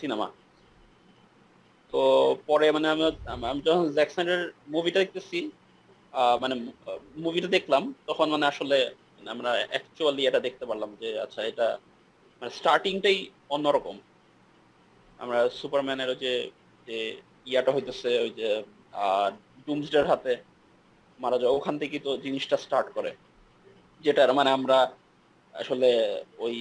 [0.01, 0.27] সিনেমা।
[1.93, 2.01] তো
[2.49, 2.87] পরে মানে
[3.47, 4.41] আমি যখন জ্যাকসনের
[4.73, 5.39] মুভিটা দেখতেছি
[6.41, 6.55] মানে
[7.23, 8.77] মুভিটা দেখলাম, তখন মানে আসলে
[9.33, 11.67] আমরা অ্যাকচুয়ালি এটা দেখতে পারলাম যে আচ্ছা এটা
[12.41, 13.19] মানে স্টার্টিংটাই
[13.55, 13.95] অন্যরকম।
[15.19, 16.33] আমরা সুপারম্যানের যে
[16.87, 16.97] যে
[17.49, 18.49] ইয়াটা হইতেছে, ওই যে
[19.65, 20.33] ডুমসডের হাতে
[21.19, 23.11] মারা যায় ওখান থেকেই তো জিনিসটা স্টার্ট করে।
[24.03, 24.77] যেটার মানে আমরা
[25.61, 25.89] আসলে
[26.45, 26.55] ওই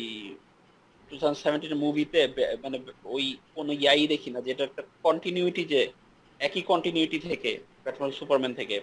[1.08, 2.20] টু থাউজেন্ড সেভেন্টিন মুভিতে
[2.64, 2.76] মানে
[3.14, 3.24] ওই
[3.56, 5.80] কোনো ইয়াই দেখি না, যেটা একটা কন্টিনিউটি যে,
[6.40, 7.50] একই কন্টিনিউটি থেকে
[7.84, 8.76] ব্যাটম্যান সুপারম্যান থেকে,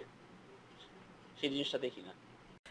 [1.37, 2.11] সেই জিনিসটা দেখি না।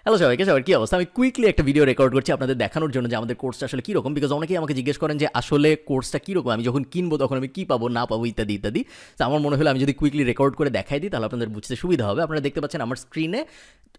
[0.05, 0.97] হ্যালো সবাইকে, সবার কী অবস্থা?
[1.01, 4.31] আমি কুইকলি একটা ভিডিও রেকর্ড করছি আপনাদের দেখানোর জন্য যে আমাদের কোর্সটা আসলে কীরকম বিকজ
[4.39, 7.87] অনেকেই আমাকে জিজ্ঞেস করেন যে আসলে কোর্সটা কীরকম, আমি যখন কিনবো তখন আমি কী পাবো,
[7.97, 8.81] না পাবো, ইত্যাদি ইত্যাদি।
[9.19, 12.05] তো আমার মনে হলো আমি যদি কুইকলি রেকর্ড করে দেখাই দিই, তাহলে আপনাদের বুঝতে সুবিধা
[12.11, 13.41] হবে। আপনারা দেখতে পাচ্ছেন আমার স্ক্রিনে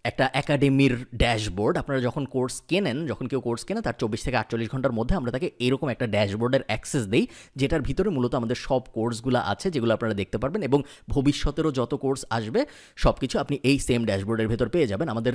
[0.10, 4.68] একটা একাডেমির ড্যাশবোর্ড আপনারা যখন কোর্স কেনেন, যখন কেউ কোর্স কেনে, তার চব্বিশ থেকে আটচল্লিশ
[4.74, 7.24] ঘণ্টার মধ্যে আমরা তাকে এরকম একটা ড্যাশবোর্ডের অ্যাক্সেস দিই,
[7.60, 10.80] যেটার ভিতরে মূলত আমাদের সব কোর্সগুলো আছে, যেগুলো আপনারা দেখতে পারবেন, এবং
[11.14, 12.62] ভবিষ্যতেরও যত কোর্স আসবে
[13.04, 15.34] সব কিছু আপনি এই সেম ড্যাশবোর্ডের ভেতর পেয়ে যাবেন। আমাদের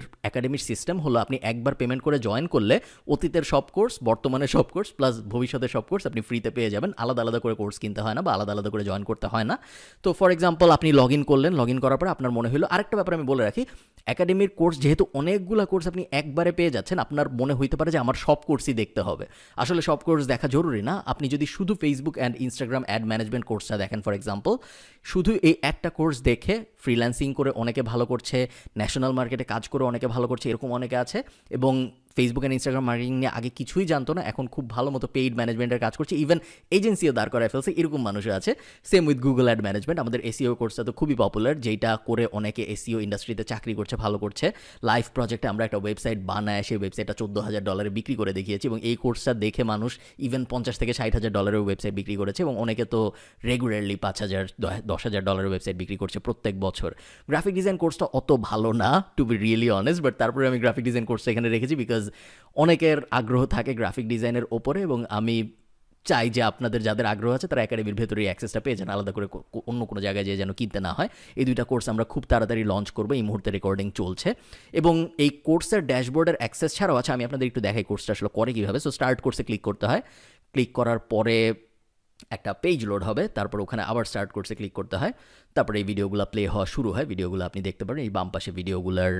[0.56, 2.76] একাডেমির সিস্টেম হলো আপনি একবার পেমেন্ট করে জয়েন করলে
[3.14, 7.20] অতীতের সব কোর্স বর্তমানে সব কোর্স প্লাস ভবিষ্যতের সব কোর্স আপনি ফ্রিতে পেয়ে যাবেন। আলাদা
[7.24, 9.54] আলাদা করে কোর্স কিনতে হয় না বা আলাদা আলাদা করে জয়েন করতে হয় না।
[10.04, 12.94] তো ফর এক্সাম্পল আপনি লগ ইন করলেন লগ ইন করার পরে আপনার মনে হলো আরেকটা
[12.98, 13.62] ব্যাপার আমি বলে রাখি
[14.12, 18.16] একাডেমির কোর্স যেহেতু অনেকগুলো কোর্স আপনি একবারে পেয়ে যাচ্ছেন, আপনার মনে হইতে পারে যে আমার
[18.26, 19.24] সব কোর্সই দেখতে হবে।
[19.62, 23.76] আসলে সব কোর্স দেখা জরুরি না। আপনি যদি শুধু Facebook and Instagram ad management কোর্সটা
[23.82, 24.52] দেখেন ফর এক্সাম্পল
[25.10, 26.54] শুধু এই একটা কোর্স দেখে
[26.86, 28.38] ফ্রিল্যান্সিং করে অনেকে ভালো করছে
[28.78, 31.18] ন্যাশনাল মার্কেটে কাজ করে অনেকে ভালো করছে, এরকম অনেকে আছে।
[31.56, 31.74] এবং
[32.16, 35.80] ফেসবুক অ্যান্ড ইনস্টাগ্রাম মার্কেটিং নিয়ে আগে কিছুই জানতো না, এখন খুব ভালো মতো পেইড ম্যানেজমেন্টের
[35.84, 36.38] কাজ করছে ইভেন
[36.76, 38.50] এজেন্সিও দাঁড় করায় ফেলছে, এরকম মানুষও আছে।
[38.90, 42.98] Same with Google ad management আমাদের এসিও কোর্সটা তো খুবই পপুলার যেটা করে অনেকে এসিও
[43.06, 44.46] ইন্ডাস্ট্রিতে চাকরি করছে, ভালো করছে।
[44.88, 48.78] লাইভ প্রজেক্টে আমরা একটা ওয়েবসাইট বানায়, সেই ওয়েবসাইটটা চোদ্দ হাজার ডলারে বিক্রি করে দেখিয়েছি, এবং
[48.88, 49.92] এই কোর্সটা দেখে মানুষ
[50.26, 53.00] ইভেন পঞ্চাশ থেকে ষাট হাজার ডলারের ওয়েবসাইট বিক্রি করেছে, এবং অনেকে তো
[53.50, 54.44] রেগুলারলি পাঁচ হাজার
[54.90, 56.90] দশ হাজার ডলারের ওয়েবসাইট বিক্রি করছে প্রত্যেক বছর।
[57.30, 61.04] গ্রাফিক ডিজাইন কোর্সটা অত ভালো না to be really honest but তারপরে আমি গ্রাফিক ডিজাইন
[61.10, 62.02] কোর্সটা এখানে রেখেছি বিকজ
[62.54, 65.52] অনেকের আগ্রহ থাকে গ্রাফিক ডিজাইনের ওপরে এবং আমি
[66.04, 69.26] চাই যে আপনাদের যাদের আগ্রহ আছে তারা একাডেমির ভেতরে অ্যাক্সেসটা পেয়ে যান। আলাদা করে
[69.66, 72.90] অন্য কোনো জায়গায় যেয়ে যেন কিনতে না হয়। এই দুইটা কোর্স আমরা খুব তাড়াতাড়ি লঞ্চ
[72.90, 74.34] করব। এই মুহূর্তে রেকর্ডিং চলছে।
[74.72, 78.80] এবং এই কোর্সের ড্যাশবোর্ডের অ্যাক্সেস ছাড়াও আছে, আমি আপনাদের একটু দেখাই কোর্সটা আসলে করে কীভাবে।
[78.80, 80.02] সো স্টার্ট কোর্সে ক্লিক করতে হয়।
[80.52, 81.54] ক্লিক করার পরে
[82.30, 85.12] একটা পেজ লোড হবে। তারপর ওখানে আবার স্টার্ট কোর্সে ক্লিক করতে হয়।
[85.56, 89.14] তারপরে এই ভিডিওগুলো প্লে হওয়া শুরু হয়। ভিডিওগুলো আপনি দেখতে পারেন, এই বাম পাশে ভিডিওগুলোর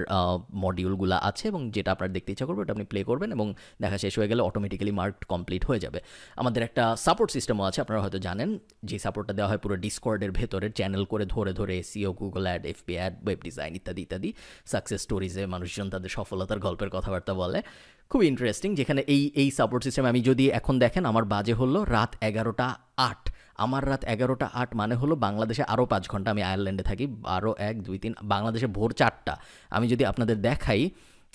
[0.64, 3.46] মডিউলগুলো আছে এবং যেটা আপনার দেখতে ইচ্ছা করবে, ওটা আপনি প্লে করবেন এবং
[3.83, 5.99] দেখা শেষ হয়ে গেলে অটোমেটিক্যালি মার্ক কমপ্লিট হয়ে যাবে।
[6.40, 8.49] আমাদের একটা সাপোর্ট সিস্টেমও আছে, আপনারা হয়তো জানেন।
[8.88, 12.94] যে সাপোর্টটা দেওয়া হয় পুরো ডিসকর্ডের ভেতরে চ্যানেল করে ধরে ধরে SEO Google ad FB
[13.01, 14.31] ad web design ইত্যাদি ইত্যাদি।
[14.72, 17.59] সাকসেস স্টোরিজে মানুষজন তাদের সফলতার গল্পের কথাবার্তা বলে।
[18.11, 22.12] খুব ইন্টারেস্টিং যেখানে এই এই সাপোর্ট সিস্টেম আমি যদি এখন দেখেন, আমার বাজে হলো রাত
[22.29, 27.06] এগারোটা আট। আমার রাত এগারোটা আট মানে হলো বাংলাদেশে আরও পাঁচ ঘণ্টা আমি আয়ারল্যান্ডে থাকি,
[27.06, 29.37] বারো, এক, দুই, তিন, বাংলাদেশে ভোর চারটা।
[29.70, 30.90] আমি যদি আপনাদের দেখাই,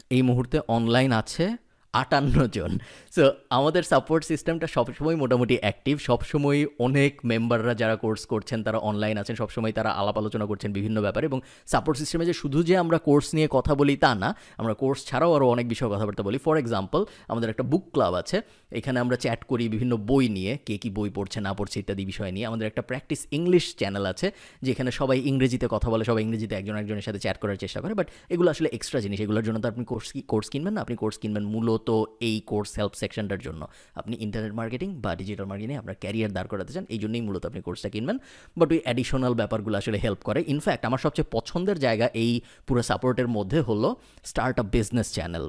[0.09, 1.57] এই মুহূর্তে অনলাইন আছে
[1.93, 2.79] আটান্ন জন।
[3.15, 3.23] সো
[3.57, 9.35] আমাদের সাপোর্ট সিস্টেমটা সবসময় মোটামুটি অ্যাক্টিভ সবসময় অনেক মেম্বাররা যারা কোর্স করছেন, তারা অনলাইন আছেন।
[9.41, 11.39] সবসময় তারা আলাপ আলোচনা করছেন বিভিন্ন ব্যাপারে এবং
[11.73, 14.29] সাপোর্ট সিস্টেমে যে শুধু যে আমরা কোর্স নিয়ে কথা বলি তা না,
[14.61, 18.37] আমরা কোর্স ছাড়াও আরও অনেক বিষয়ে কথাবার্তা বলি। ফর এক্সাম্পল আমাদের একটা বুক ক্লাব আছে।
[18.79, 22.31] এখানে আমরা চ্যাট করি বিভিন্ন বই নিয়ে, কে কী বই পড়ছে, না পড়ছে ইত্যাদি বিষয়
[22.35, 24.27] নিয়ে। আমাদের একটা প্র্যাকটিস ইংলিশ চ্যানেল আছে,
[24.67, 28.07] যেখানে সবাই ইংরেজিতে কথা বলে, সবাই ইংরেজিতে একজন একজনের সাথে চ্যাট করার চেষ্টা করে। বাট
[28.33, 31.45] এগুলো আসলে এক্সট্রা জিনিস। এগুলোর জন্য তো আপনি কোর্স কোর্স কিনবেন না। আপনি কোর্স কিনবেন
[31.53, 31.89] মূলত
[32.27, 33.61] এই কোর্স হেল্প সেকশনটার জন্য।
[33.99, 37.59] আপনি ইন্টারনেট মার্কেটিং বা ডিজিটাল মার্কেটিং আপনার ক্যারিয়ার দাঁড় করাতে চান এই জন্যই মূলত আপনি
[37.67, 38.17] কোর্সটা কিনবেন।
[38.59, 42.31] বাট ওই অ্যাডিশনাল ব্যাপারগুলো আসলে হেল্প করে। ইনফ্যাক্ট আমার সবচেয়ে পছন্দের জায়গা এই
[42.67, 43.89] পুরো সাপোর্টের মধ্যে হলো
[44.31, 45.45] start up business channel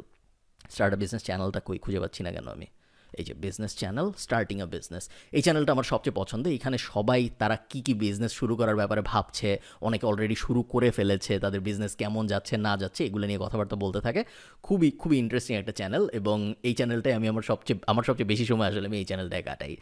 [0.75, 2.67] start up business চ্যানেলটা কই খুঁজে পাচ্ছি না কেন আমি?
[3.19, 5.05] এই যে business channel starting a business
[5.37, 9.51] এই চ্যানেলটা আমার সবচেয়ে পছন্দ। এখানে সবাই তারা কি কি বিজনেস শুরু করার ব্যাপারে ভাবছে,
[9.87, 14.01] অনেকে অলরেডি শুরু করে ফেলেছে, তাদের বিজনেস কেমন যাচ্ছে, না যাচ্ছে, এগুলো নিয়ে কথাবার্তা বলতে
[14.07, 14.21] থাকে।
[14.67, 16.37] খুবই খুবই ইন্টারেস্টিং একটা চ্যানেল এবং
[16.69, 19.75] এই চ্যানেলটাই আমি আমার সবচেয়ে আমার সবচেয়ে বেশি সময় আসলে আমি এই চ্যানেলটায় কাটাই।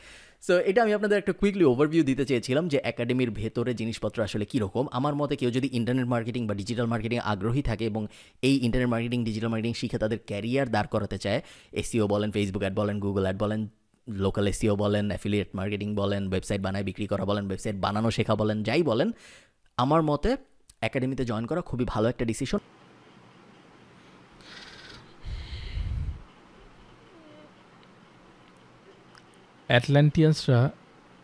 [0.43, 4.87] সো এটা আমি আপনাদের একটা কুইকলি ওভারভিউ দিতে চেয়েছিলাম যে একাডেমির ভেতরে জিনিসপত্র আসলে কীরকম।
[4.93, 8.07] আমার মতে কেউ যদি ইন্টারনেট মার্কেটিং বা ডিজিটাল মার্কেটিং আগ্রহী থাকে এবং
[8.43, 11.41] এই ইন্টারনেট মার্কেটিং ডিজিটাল মার্কেটিং শিখে তাদের ক্যারিয়ার দাঁড় করাতে চায়
[11.73, 13.69] এসিও বলেন ফেসবুক অ্যাড বলেন গুগল অ্যাড বলেন
[14.09, 18.63] লোকাল এসিও বলেন অ্যাফিলিয়েট মার্কেটিং বলেন ওয়েবসাইট বানায়, বিক্রি করা বলেন ওয়েবসাইট বানানো, শেখা বলেন,
[18.63, 19.13] যাই বলেন,
[19.79, 20.37] আমার মতে
[20.81, 22.59] একাডেমিতে জয়েন করা খুবই ভালো একটা ডিসিশন
[29.71, 30.61] অ্যাটলান্টিয়ান্সরা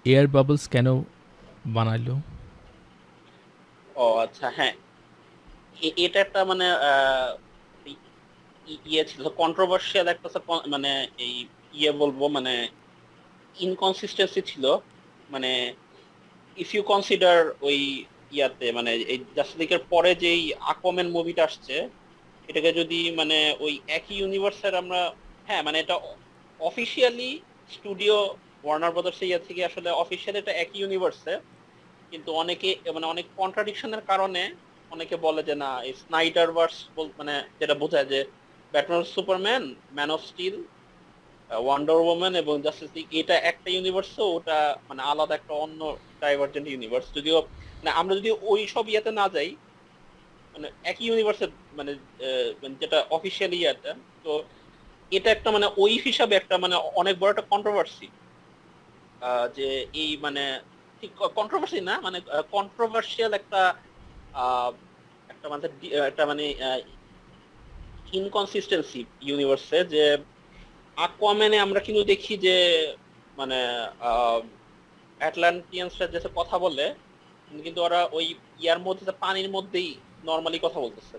[0.04, 0.88] এয়ার বাবলস কেন
[1.76, 2.14] বানাইলো?
[4.02, 4.74] ও আচ্ছা হ্যাঁ।
[6.04, 6.66] এটা একটা মানে
[8.90, 10.28] ইয়ে ছিল কন্ট্রোভার্সিয়াল একটা
[10.74, 10.90] মানে
[11.24, 11.34] এই
[11.78, 12.54] ইয়ে বলব মানে
[13.56, 14.64] ইনকনসিস্টেন্সি ছিল।
[15.34, 15.50] মানে
[16.56, 17.78] ইফ ইউ কনসিডার ওই
[18.36, 21.76] ইয়াতে মানে এই জাস্টিকের পরে যেই আকমেন মুভিটা আসছে,
[22.48, 25.00] এটাকে যদি মানে ওই একই ইউনিভার্সের আমরা
[25.48, 25.96] হ্যাঁ মানে এটা
[26.60, 27.30] অফিসিয়ালি
[27.74, 28.16] স্টুডিও
[28.64, 31.34] ওয়ার্নার ব্রাদার্স ইয়ে থেকে আসলে অফিসিয়ালি এটা একই ইউনিভার্সে
[32.12, 34.42] কিন্তু অনেকে মানে অনেক কন্ট্রাডিকশনের কারণে
[34.90, 36.76] অনেকে বলে যে না, এই স্নাইডার ভার্স
[37.18, 38.20] মানে যেটা বোঝায় যে
[38.72, 39.62] Batman Superman
[39.96, 40.56] man of steel
[41.50, 45.80] wonder woman এবং জাস্টিস লিগ এটা একটা ইউনিভার্স ওটা মানে আলাদা একটা অন্য
[46.22, 47.38] ডাইভার্জেন্ট ইউনিভার্স যদিও
[47.78, 49.50] মানে আমরা যদি ওই সব ইয়েতে না যাই
[50.54, 51.92] মানে একই ইউনিভার্সের মানে
[52.62, 53.92] মানে যেটা অফিসিয়ালি ইয়েটা,
[54.24, 54.30] তো
[55.10, 58.08] এটা একটা মানে ওই হিসাবে একটা মানে অনেক বড় একটা কন্ট্রোভার্সি
[59.54, 60.60] যে এই মানে
[61.00, 63.74] ঠিক কন্ট্রোভার্সি না মানে কন্ট্রোভার্সিয়াল একটা
[65.28, 65.68] একটা মানে
[66.06, 66.54] একটা মানে
[68.12, 70.18] ইনকনসিস্টেন্সি ইউনিভার্সে যে
[70.96, 72.56] আকুয়াম্যানে আমরা কিন্তু দেখি যে
[73.36, 73.58] মানে
[75.20, 76.94] অ্যাটলান্টিয়ানসরা যে কথা বলে
[77.62, 81.18] কিন্তু ওরা ওই ইয়ার মধ্যে পানির মধ্যেই নর্মালি কথা বলতেছে।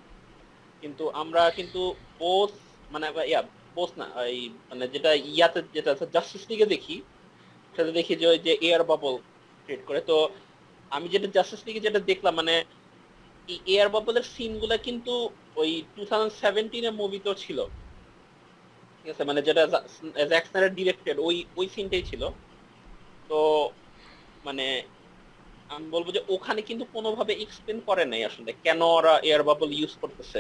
[0.81, 2.51] কিন্তু আমরা কিন্তু বোস
[2.91, 3.41] মানে ইয়া
[3.77, 6.95] বোস না, এই মানে যেটা ইয়াতে যেটা আছে জাস্টিস লিগে দেখি,
[7.75, 9.13] সেটা দেখি যে ওই যে এয়ার বাবল
[9.63, 10.15] ক্রিয়েট করে। তো
[10.95, 12.55] আমি যেটা জাস্টিস লিগে যেটা দেখলাম মানে
[13.51, 15.13] এই এয়ার বাবলের সিনগুলা কিন্তু
[15.61, 17.59] ওই টু থাউজেন্ড সেভেন্টিনের মুভিতেও ছিল।
[18.97, 19.63] ঠিক আছে মানে যেটা
[20.31, 22.23] জ্যাকসনের ডিরেক্টেড ওই ওই সিনটাই ছিল।
[23.29, 23.39] তো
[24.47, 24.65] মানে
[25.75, 29.93] আমি বলব যে ওখানে কিন্তু কোনোভাবে এক্সপ্লেন করে নাই আসলে কেন ওরা এয়ার বাবল ইউজ
[30.01, 30.39] করতেছে।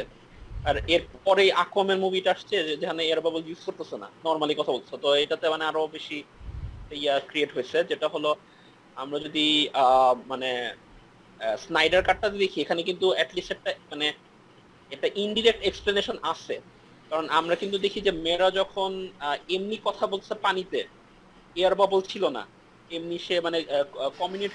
[0.69, 4.93] আর এর পরে আকমের মুভিটা আসছে যেখানে এয়ার বাবল ইউজ করতেছে না নর্মালি কথা বলছে
[5.03, 6.17] তো এটাতে মানে আরও বেশি
[7.01, 8.29] ইয়া ক্রিয়েট হয়েছে, যেটা হলো
[9.03, 9.45] আমরা যদি
[10.31, 10.49] মানে
[11.63, 14.07] স্নাইডার কাটটা দেখি, এখানে কিন্তু অ্যাটলিস্ট একটা মানে
[14.91, 16.55] একটা ইনডিরেক্ট এক্সপ্লেনেশন আছে।
[17.09, 18.91] কারণ আমরা কিন্তু দেখি যে মেয়েরা যখন
[19.55, 20.79] এমনি কথা বলছে পানিতে
[21.55, 22.43] এয়ার বাবল ছিল না।
[22.97, 23.57] এমনি সে মানে
[24.21, 24.53] কমিউনিট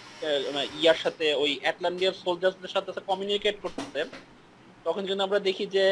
[0.81, 4.01] ইয়ার সাথে ওই অ্যাটলান্টিয়ার সোলজার্সদের সাথে কমিউনিকেট করতেছে।
[4.87, 5.87] তখন কিন্তু আমরা দেখি যে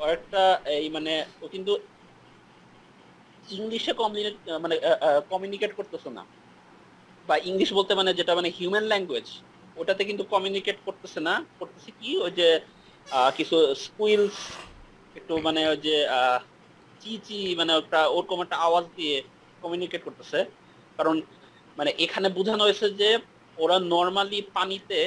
[0.00, 0.42] ও একটা
[0.76, 1.72] এই মানে ও কিন্তু
[3.48, 4.74] ইংলিশে কমিউনিকেট মানে
[5.32, 6.22] কমিউনিকেট করতেছে না।
[7.28, 9.26] বা ইংলিশ বলতে মানে যেটা মানে হিউম্যান ল্যাঙ্গুয়েজ
[9.76, 12.10] ওটাতে কিন্তু কমিউনিকেট করতেছে না। করতেছে কি?
[12.24, 12.48] ওই যে
[13.36, 14.36] কিছু স্কুইলস
[15.18, 15.96] একটু মানে ওই যে
[17.00, 19.16] চি চি মানে ওটা, ওরকম একটা আওয়াজ দিয়ে
[19.62, 20.38] কমিউনিকেট করতেছে।
[20.98, 21.16] কারণ
[21.78, 23.10] মানে এখানে বোঝানো হয়েছে যে,
[23.56, 25.00] ওরা নর্মালি পানিতে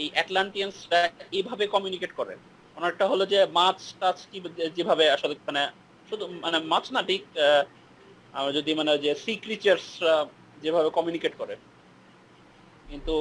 [0.00, 1.00] এই অ্যাটলান্টিয়ানসরা
[1.36, 2.34] এইভাবে কমিউনিকেট করে।
[2.76, 4.38] ওনারটা হলো যে মাছ টাছ কি
[4.76, 5.62] যেভাবে আসলে মানে
[6.08, 7.22] শুধু মানে মাছ না, ঠিক
[8.38, 9.86] আমরা যদি মানে যে সি ক্রিচার্স
[10.62, 11.54] যেভাবে কমিউনিকেট করে।
[12.90, 13.14] কিন্তু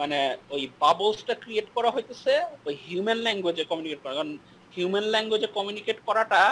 [0.00, 0.18] মানে
[0.54, 2.32] ওই বাবলসটা ক্রিয়েট করা হইতেছে,
[2.66, 4.32] ওই হিউম্যান ল্যাঙ্গুয়েজে কমিউনিকেট করা। কারণ
[4.74, 6.42] হিউম্যান ল্যাঙ্গুয়েজে কমিউনিকেট করাটা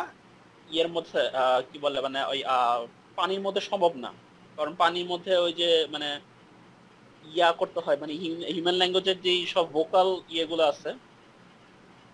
[0.72, 1.20] ইয়ের মধ্যে
[1.68, 2.40] কি বলে মানে ওই
[3.18, 4.10] পানির মধ্যে সম্ভব না।
[4.56, 6.08] কারণ পানির মধ্যে ওই যে মানে
[7.36, 8.12] ইয়া করতে হয় মানে
[8.52, 10.90] হিউম্যান ল্যাঙ্গুয়েজের যেই সব ভোকাল ইয়েগুলো আছে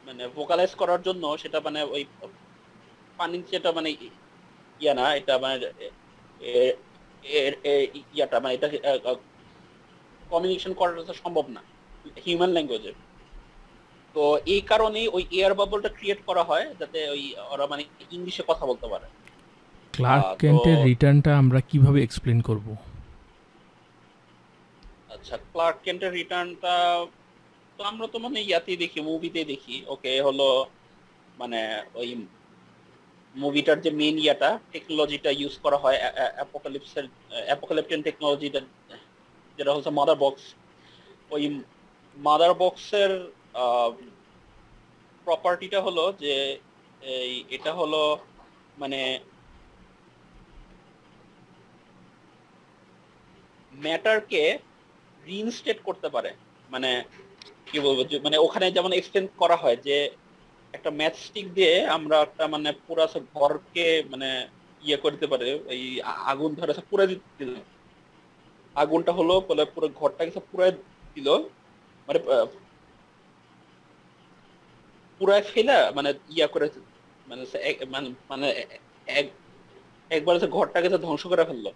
[0.06, 2.02] মানে ভোকালাইজ করার জন্য সেটা মানে ওই
[3.18, 3.90] ফানি যেটা মানে
[4.80, 5.56] ইয়া না এটা মানে
[8.14, 8.68] ইয়াটা মানে এটা
[10.22, 11.62] কমিউনিকেশন করাটা সম্ভব না
[12.24, 12.92] হিউম্যান ল্যাঙ্গুয়েজে
[14.16, 17.82] তো এই কারণেই ওই এয়ার বাবলটা ক্রিয়েট করা হয় যাতে ওই ওরা মানে
[18.16, 19.06] ইংলিশে কথা বলতে পারে।
[19.94, 22.66] ক্লার্ক কেন্টের রিটার্নটা আমরা কীভাবে এক্সপ্লেন করব?
[25.22, 26.74] আচ্ছা ক্লার্ক কেন্টের রিটার্নটা
[27.78, 30.48] তো আমরা তো মানে ইয়াতেই দেখি মুভিতে দেখি। ওকে, হলো
[31.40, 31.61] মানে
[32.00, 32.08] ওই
[33.35, 35.98] মুভিটার যে মেইন ইয়াটা টেকনোলজিটা ইউজ করা হয়
[36.37, 37.04] অ্যাপোকালিপসের
[37.48, 38.61] অ্যাপোকালিপটিয়ান টেকনোলজিটা
[39.58, 40.44] যেটা হচ্ছে মাদার বক্স
[41.35, 41.42] ওই
[42.16, 43.12] মাদার বক্সের
[45.26, 46.35] প্রপার্টিটা হলো যে,
[47.14, 48.02] এই, এটা হলো
[48.78, 49.00] মানে
[53.72, 54.44] ম্যাটারকে
[55.26, 56.32] রিইনস্টেট করতে পারে।
[56.70, 57.04] মানে
[57.72, 60.11] কি বলব মানে ওখানে যেমন এক্সটেন্ড করা হয় যে,
[60.72, 64.48] একটা ম্যাচ স্টিক দিয়ে আমরা একটা মানে পুরো ঘরকে মানে
[64.82, 67.54] ইয়ে করতে পারে। এই আগুন ধরে পুরো দিল।
[68.74, 70.70] আগুনটা হলো বলে পুরো ঘরটাকে পুরো
[71.14, 71.38] দিল।
[72.08, 72.18] মানে
[75.18, 76.70] পুরায় ফেলা মানে ইয়া করে
[77.28, 77.46] মানে
[77.90, 78.64] মানে মানে
[79.06, 79.30] এক-
[80.11, 81.70] একবারে ঘরটাকে ধ্বংস করে ফেলল।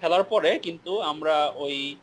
[0.00, 1.96] ফেলার পরে কিন্তু আমরা ওই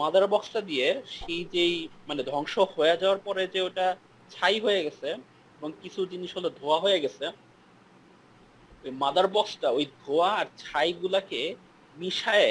[0.00, 1.74] মাদার বক্সটা দিয়ে সেই যেই
[2.08, 3.86] মানে ধ্বংস হয়ে যাওয়ার পরে যে ওটা
[4.34, 5.08] ছাই হয়ে গেছে
[5.56, 7.24] এবং কিছু জিনিস হলো ধোয়া হয়ে গেছে,
[8.84, 11.40] ওই মাদার বক্সটা ওই ধোয়া আর ছাই গুলাকে
[11.96, 12.50] মিশায়ে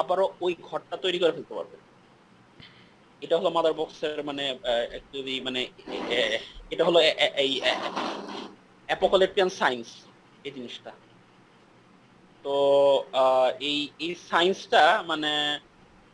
[0.00, 1.76] আবারও ওই ঘরটা তৈরি করে ফেলতে পারবে।
[3.24, 4.44] এটা হলো মাদার বক্সের মানে
[4.92, 5.60] অ্যাকচুয়ালি মানে
[6.72, 6.98] এটা হলো
[7.44, 7.52] এই
[8.88, 9.88] অ্যাপোকালিপটিয়ান সায়েন্স
[10.46, 10.92] এই জিনিসটা।
[12.44, 12.54] তো
[13.70, 15.32] এই এই সায়েন্সটা মানে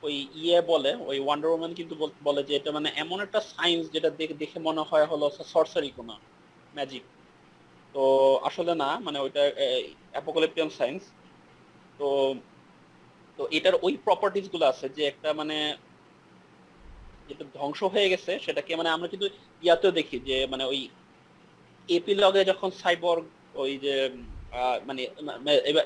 [0.02, 1.94] ওই ইয়ে বলে, ওই ওয়ান্ডার ওম্যান কিন্তু
[2.26, 6.14] বলে যে এটা মানে এমন একটা সায়েন্স যেটা দেখে দেখে মনে হয় হলো সরসারি কোনো
[6.76, 7.04] ম্যাজিক
[7.94, 8.02] তো
[8.48, 9.42] আসলে না মানে ওইটা
[10.14, 11.02] অ্যাপোকালিপটিয়ান সায়েন্স
[11.98, 12.08] তো
[13.38, 15.56] তো এটার ওই প্রপার্টিজগুলো আছে যে একটা মানে
[17.28, 19.26] যেটা ধ্বংস হয়ে গেছে, সেটাকে মানে আমরা কিন্তু
[19.64, 20.80] ইয়াতেও দেখি যে মানে ওই
[21.88, 23.24] এপিলগে যখন সাইবর্গ
[23.62, 23.94] ওই যে
[24.88, 25.00] মানে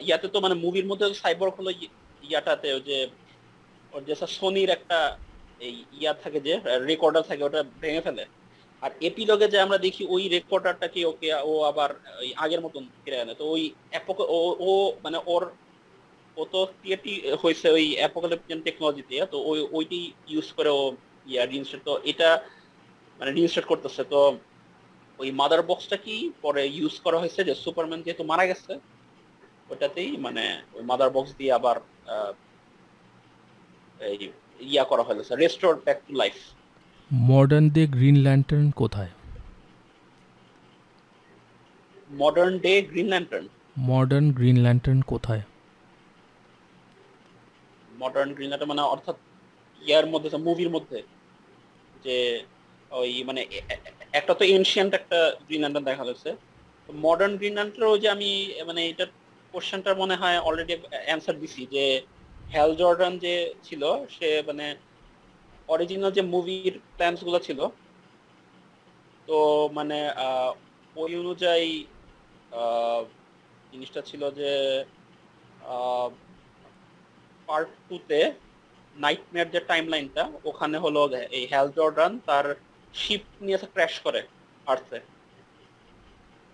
[0.09, 1.71] ইয়াতে তো মানে মুভির মধ্যে সাইবর্গ হলো
[2.23, 2.99] ইয়াটাতে ওই যে
[3.97, 4.99] ওর যে সোনির একটা
[5.67, 6.53] এই ইয়া থাকে যে
[6.91, 8.25] রেকর্ডার থাকে, ওটা ভেঙে ফেলে।
[8.83, 11.91] আর এপিলগে যে আমরা দেখি, ওই রেকর্ডারটাকে ওকে, ও আবার
[12.23, 13.63] ওই আগের মতন ফিরে আনে। তো ওই
[14.69, 14.71] ও
[15.05, 15.45] মানে ওর,
[16.37, 20.01] ও তো ক্রিয়েটি হয়েছে ওই অ্যাপোকালিপটিয়ান টেকনোলজি দিয়ে তো ওই, ওইটি
[20.33, 20.83] ইউজ করে ও
[21.33, 22.29] ইয়া রিইনস্টেট তো এটা
[23.19, 24.21] মানে রিইনস্টেট করতেছে। তো
[25.19, 28.73] ওই মাদার বক্সটা কি পরে ইউজ করা হয়েছে যে সুপারম্যান যেহেতু মারা গেছে,
[29.73, 30.45] ওটাতেই মানে
[30.77, 31.77] ওই মাদার বক্স দিয়ে আবার
[34.01, 34.17] এই
[34.61, 36.37] ইয়া করা হয়েছে restore back to life
[37.11, 39.13] modern day green lantern কোথায়?
[42.11, 43.47] Modern day green lantern
[43.91, 45.43] modern green lantern কোথায়?
[48.01, 49.17] মডার্ন গ্রিন ল্যান্টার্ন মানে অর্থাৎ
[49.83, 50.99] ইয়ার মধ্যে মুভির মধ্যে।
[52.05, 52.17] যে
[52.91, 53.41] ওই মানে
[54.13, 56.31] একটা তো এনশিয়েন্ট একটা গ্রিন ল্যান্টার্ন দেখা যাচ্ছে।
[56.89, 58.31] মডার্ন গ্রিন ল্যান্টার্ন ওই যে আমি
[58.67, 59.11] মানে এটার
[59.53, 60.75] কোশ্চেনটার মনে হয় অলরেডি
[61.07, 61.85] অ্যান্সার দিছি যে
[62.53, 63.35] হ্যাল জর্ডান যে
[63.67, 63.83] ছিল,
[64.17, 64.67] সে মানে
[65.69, 67.61] অরিজিনাল যে মুভির প্ল্যানসগুলো ছিল,
[69.29, 69.39] তো
[69.77, 69.99] মানে
[70.97, 71.71] ওই অনুযায়ী
[73.73, 74.51] জিনিসটা ছিল যে
[77.49, 78.21] পার্ট টুতে
[78.97, 81.01] নাইটমেয়ার যে টাইম লাইনটা ওখানে হলো
[81.39, 82.47] এই হ্যাল জর্ডান তার
[82.95, 84.21] শিপ নিয়ে ক্র্যাশ করে
[84.67, 84.99] আর্থে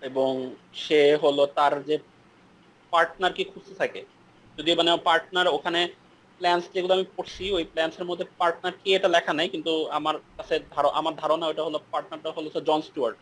[0.01, 0.31] এবং
[0.83, 1.95] সে হলো তার যে
[2.93, 4.01] পার্টনারকে খুঁজতে থাকে
[4.57, 5.81] যদি মানে পার্টনার ওখানে
[6.39, 10.55] প্ল্যান্স যেগুলো আমি পড়ছি, ওই প্ল্যান্সের মধ্যে পার্টনার কি এটা লেখা নাই, কিন্তু আমার কাছে
[10.99, 13.17] আমার ধারণা ওটা হলো পার্টনারটা হলো জন স্টুয়ার্ট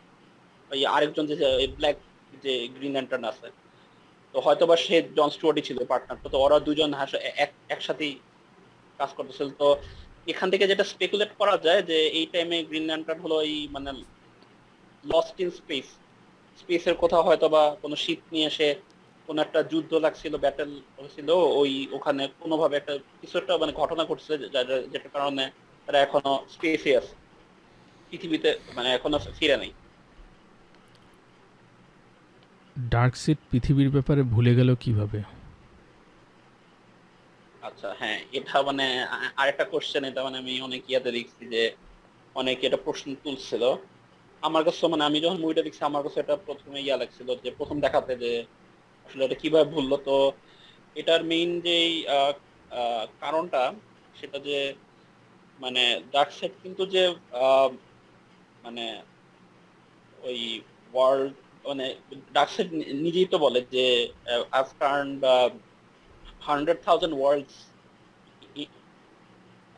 [0.72, 1.36] ওই আরেকজন যে
[1.78, 1.98] ব্ল্যাক
[2.44, 3.48] যে গ্রিন ল্যান্টার্ন আছে।
[4.34, 6.89] তো হয়তো বা সে জন স্টুয়ার্টই ছিল পার্টনার তো ওরা দুজন
[7.74, 8.13] একসাথেই
[9.00, 9.67] কাজ করতেছিল। তো
[10.32, 13.91] এখান থেকে যেটা স্পেকুলেট করা যায় যে এই টাইমে গ্রিন ল্যান্টার্ন হলো এই মানে
[15.04, 15.88] লস্ট ইন স্পেস
[16.62, 18.70] স্পেসের কোথাও হয়তো বা কোনো শিপ নিয়ে এসে
[19.27, 21.29] কোনো একটা যুদ্ধ লাগছিল ব্যাটেল হয়েছিল
[21.62, 24.34] ওই ওখানে কোনোভাবে একটা কিছু একটা মানে ঘটনা ঘটছে
[24.93, 25.43] যেটার কারণে
[25.88, 27.13] তারা এখনও স্পেসে আছে।
[28.10, 29.71] পৃথিবীতে মানে এখনও ফিরে নেই।
[32.75, 35.19] ডার্কসিড পৃথিবীর ব্যাপারে ভুলে গেল কীভাবে?
[37.67, 38.86] আচ্ছা হ্যাঁ এটা মানে
[39.41, 41.62] আরেকটা কোশ্চেন এটা মানে আমি অনেক ইয়াতে দেখছি যে
[42.36, 43.63] অনেক এটা প্রশ্ন তুলছিল।
[44.43, 47.77] আমার কাছে মানে আমি যখন মুভিটা দেখছি আমার কাছে এটা প্রথমে ইয়া লাগছিল যে প্রথম
[47.86, 48.31] দেখাতে যে
[49.12, 50.15] আসলে এটা কীভাবে ভুললো তো
[50.95, 51.91] এটার মেইন যেই
[53.21, 53.63] কারণটা
[54.15, 54.60] সেটা যে
[55.60, 56.30] মানে ডার্ক
[56.63, 57.04] কিন্তু যে
[58.63, 58.86] মানে
[60.19, 60.39] ওই
[60.93, 61.34] ওয়ার্ল্ড
[61.65, 61.86] মানে
[62.38, 62.67] ডাকসাইড
[63.06, 63.86] নিজেই তো বলে যে
[64.58, 65.21] I've turned
[66.47, 67.56] hundred thousand worlds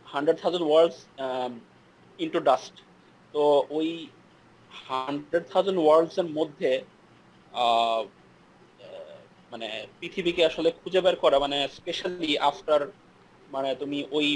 [0.08, 1.00] hundred thousand worlds
[2.20, 2.76] into dust
[3.34, 3.44] তো
[3.78, 3.88] ওই
[4.72, 6.72] হান্ড্রেড থাউজেন্ড ওয়ার্ল্ডস এর মধ্যে
[9.54, 9.68] মানে
[10.00, 12.82] পৃথিবীকে আসলে খুঁজে বের করা মানে স্পেশালি আফটার
[13.54, 14.28] মানে তুমি ওই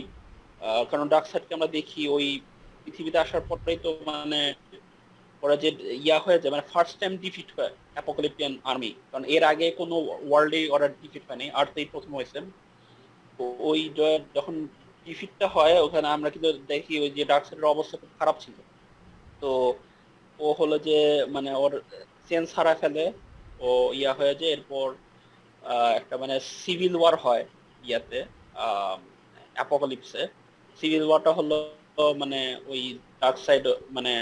[0.91, 2.25] কারণ ডার্ক সাইডকে আমরা দেখি, ওই
[2.83, 4.41] পৃথিবীতে আসার পরেই তো মানে
[5.43, 5.69] ওরা যে
[6.05, 9.95] ইয়া হয়ে যায় মানে ফার্স্ট টাইম ডিফিট হয় অ্যাপোকালিপটিয়ান আর্মি কারণ এর আগে কোনো
[10.29, 12.39] ওয়ার্ল্ডে ওরা ডিফিট হয়নি আর্থেই প্রথম হয়েছে।
[13.69, 13.79] ওই
[14.37, 14.55] যখন
[15.07, 18.55] ডিফিটটা হয়, ওখানে আমরা কিন্তু দেখি ওই যে ডার্ক সাইডের অবস্থা খুব খারাপ ছিল।
[19.41, 19.49] তো
[20.39, 20.97] ও হলো যে
[21.35, 21.73] মানে ওর
[22.29, 23.05] সেন্স হারা ফেলে,
[23.67, 24.87] ও ইয়া হয়ে যায়, এরপর
[25.99, 27.43] একটা মানে সিভিল ওয়ার হয়
[27.83, 28.19] ইয়াতে
[29.57, 30.23] অ্যাপোকালিপসে
[30.79, 31.55] সিভিল ওয়ারটা হলো
[32.21, 32.39] মানে
[32.71, 32.81] ওই
[33.21, 33.65] ডার্ক সাইড
[33.95, 34.13] মানে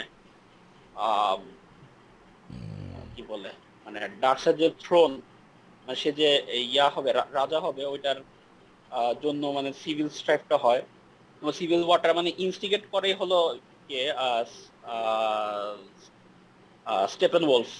[3.14, 3.52] কি বলে
[3.86, 5.12] মানে ডার্ক সাইড যে থ্রোন
[5.88, 6.30] মানে সে যে
[6.74, 8.20] ইয়া হবে রাজা হবে, ওইটার
[9.24, 10.82] জন্য মানে সিভিল স্ট্রাইকটা হয়।
[11.42, 13.40] সিভিল ওয়ারটা মানে ইনস্টিগেট করে হলো
[13.90, 14.02] কে
[17.14, 17.72] স্টেপেন ওলফ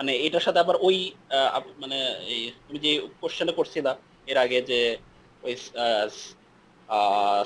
[0.00, 0.96] মানে এটার সাথে আবার ওই
[1.82, 1.96] মানে
[2.66, 3.92] তুমি যে কোশ্চেনটা করছিলা
[4.28, 4.78] এর আগে যে
[5.42, 5.52] ওই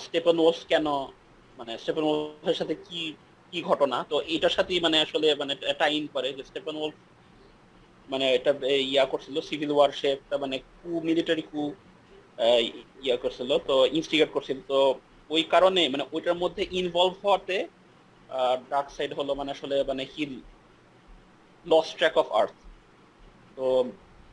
[0.05, 0.87] স্টেপেন ওলফ কেন
[1.59, 3.01] মানে স্টেপেন ওলফের সাথে কি
[3.53, 3.97] কি ঘটনা?
[4.11, 6.97] তো এটার সাথেই মানে আসলে মানে টাইম করে যে স্টেপেন ওলফ
[8.09, 8.51] মানে এটা
[8.93, 11.63] ইয়া করছিল সিভিল ওয়ার একটা মানে কু মিলিটারি কু
[13.07, 14.79] ইয়া করছিল, তো ইনস্টিগেট করছিল। তো
[15.31, 17.57] ওই কারণে মানে ওইটার মধ্যে ইনভলভ হওয়াতে
[18.73, 20.35] ডার্ক সাইড হলো মানে আসলে মানে he'll
[21.67, 22.55] lose track of Earth
[23.57, 23.65] তো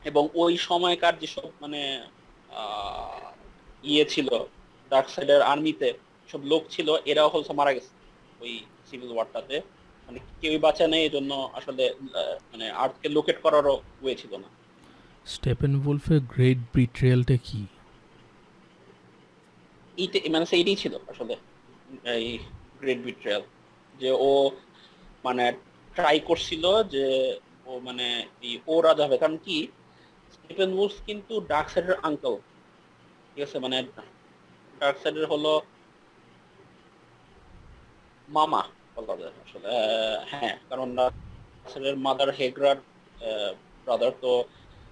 [0.04, 1.82] এবং ওই সময়কার যেসব মানে
[3.84, 4.28] ইয়ে ছিল
[4.92, 5.90] ডার্ক সাইডের আর্মিতে
[6.30, 7.92] সব লোক ছিল এরাও হচ্ছে মারা গেছে
[8.42, 8.52] ওই
[8.90, 9.56] সিভিল ওয়ারটাতে
[10.08, 11.84] মানে কেউই বাঁচা নেই এই জন্য আসলে
[12.52, 14.50] মানে আর্থকে লোকেট করারও ওয়ে ছিল না।
[15.28, 17.62] স্টেপেন উলফের গ্রেট বিট্রিয়ালটা কি?
[19.98, 21.34] এইটা মানে সেইটাই ছিল আসলে
[22.18, 22.28] এই
[22.82, 23.44] গ্রেট বিট্রিয়াল
[23.96, 24.32] যে ও
[25.24, 25.46] মানে
[25.96, 27.06] ট্রাই করছিল যে
[27.70, 28.08] ও মানে
[28.74, 29.58] ও রাজা হবে। কারণ কি
[30.34, 32.36] স্টিফেন উলফ কিন্তু ডার্ক সাইডের আঙ্কেল
[33.30, 33.58] ঠিক আছে?
[33.66, 33.78] মানে
[34.82, 35.54] ডার্ক সাইডের হলো
[38.30, 38.62] মামা,
[38.96, 39.70] বলা যায় আসলে।
[40.32, 41.16] হ্যাঁ কারণ ডার্ক
[41.72, 42.78] সাইডের মাদার হেগ্রার
[43.86, 44.32] ব্রাদার তো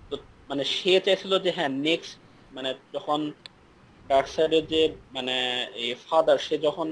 [0.09, 0.15] তো
[0.49, 2.13] মানে সে চাইছিল যে হ্যাঁ নেক্সট
[2.55, 3.19] মানে যখন
[4.09, 4.81] ডার্ক সাইডের যে
[5.15, 5.35] মানে
[5.83, 6.87] এই ফাদার সে যখন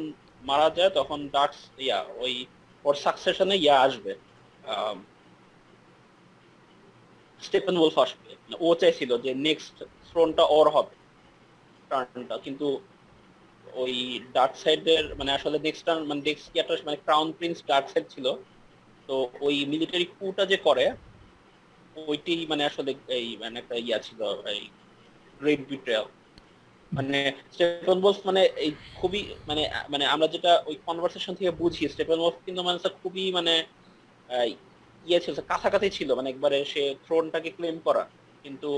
[0.50, 1.54] মারা যায়, তখন ডার্ক
[1.86, 2.34] ইয়া, ওই
[2.88, 4.12] ওর সাকসেশনে ইয়া আসবে।
[7.46, 9.76] স্টেফেন ওলফ আসবে। মানে ও চাইছিল যে নেক্সট
[10.08, 10.94] থ্রোনটা ওর হবে
[11.90, 12.68] টার্নটা কিন্তু
[13.82, 13.94] ওই
[14.36, 18.26] ডার্ক সাইডের মানে আসলে নেক্সট টার্ন মানে নেক্সট ইয়াটা মানে ক্রাউন প্রিন্স ডার্ক সাইড ছিল।
[19.10, 20.86] তো ওই মিলিটারি কুটা যে করে,
[22.10, 24.22] ওইটি মানে আসলে এই মানে একটা ইয়া ছিল,
[24.54, 24.62] এই
[25.40, 26.08] গ্রেট বিট্রেয়াল
[26.92, 27.20] মানে
[27.54, 32.38] স্টেফেন ওলফ মানে এই খুবই মানে মানে আমরা যেটা ওই কনভারসেশন থেকে বুঝি স্টেফেন ওলফ
[32.46, 33.54] কিন্তু মানে খুবই মানে
[35.06, 38.04] ইয়ে ছিল, কাছাকাছি ছিল মানে একবারে সে থ্রোনটাকে ক্লেম করা।
[38.44, 38.70] কিন্তু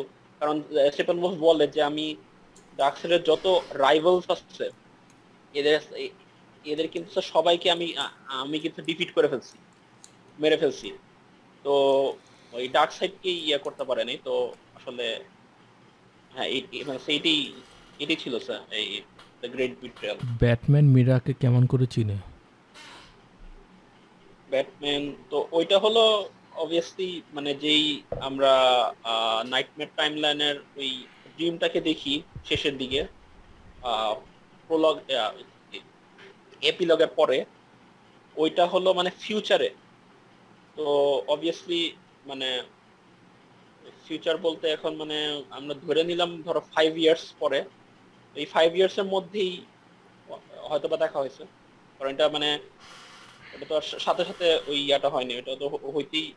[0.41, 0.56] কারণ
[0.93, 2.06] স্টেফেন ওলফ বলে যে আমি
[2.80, 3.45] ডার্কসাইডের যত
[3.86, 4.65] রাইভালস আছে,
[5.54, 5.80] এদের
[6.65, 7.88] এদের কিন্তু সবাইকে আমি
[8.43, 9.58] আমি কিন্তু ডিফিট করে ফেলছি,
[10.39, 10.89] মেরে ফেলছি।
[11.65, 11.74] তো
[12.54, 14.34] ওই ডার্ক সাইডকে ইয়ে করতে পারেনি, তো
[14.78, 15.06] আসলে
[16.34, 16.62] হ্যাঁ এই
[18.00, 18.88] এটাই ছিল স্যার এই
[19.42, 22.18] দ্য গ্রেট বিট্রেয়াল ব্যাটম্যান মিরাকে কেমন করে চিনে?
[24.50, 26.04] ব্যাটম্যান তো ওইটা হলো
[26.56, 27.84] অবভিয়াসলি মানে যেই
[28.22, 28.52] আমরা
[29.52, 30.90] নাইটমেয়ার টাইমলাইনের ওই
[31.36, 32.14] ড্রিমটাকে দেখি
[32.46, 33.02] শেষের দিকে
[34.70, 34.96] প্রলগ
[36.62, 37.38] এপিলগের পরে
[38.36, 39.70] ওইটা হলো মানে ফিউচারে
[40.78, 40.86] তো
[41.28, 41.82] অবভিয়াসলি
[42.26, 42.48] মানে
[44.06, 45.18] ফিউচার বলতে এখন মানে
[45.50, 47.60] আমরা ধরে নিলাম ধরো ফাইভ ইয়ার্স পরে
[48.36, 49.52] এই ফাইভ ইয়ার্স এর মধ্যেই
[50.70, 51.44] হয়তো বা দেখা হয়েছে।
[51.98, 52.50] কারণ এটা মানে
[53.56, 55.65] এটা তো সাথে সাথে ওই ইয়াটা হয়নি এটা তো
[55.96, 56.28] হইতেই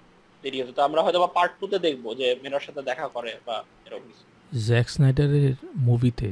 [0.45, 3.33] দেরি হতো তো আমরা হয়তো বা পার্ট টু তে দেখব যে মেয়েরার সাথে দেখা করে
[3.47, 3.57] বা
[3.87, 4.25] এরকম কিছু।
[4.67, 5.55] জ্যাক স্নাইডারের
[5.89, 6.29] মুভিতে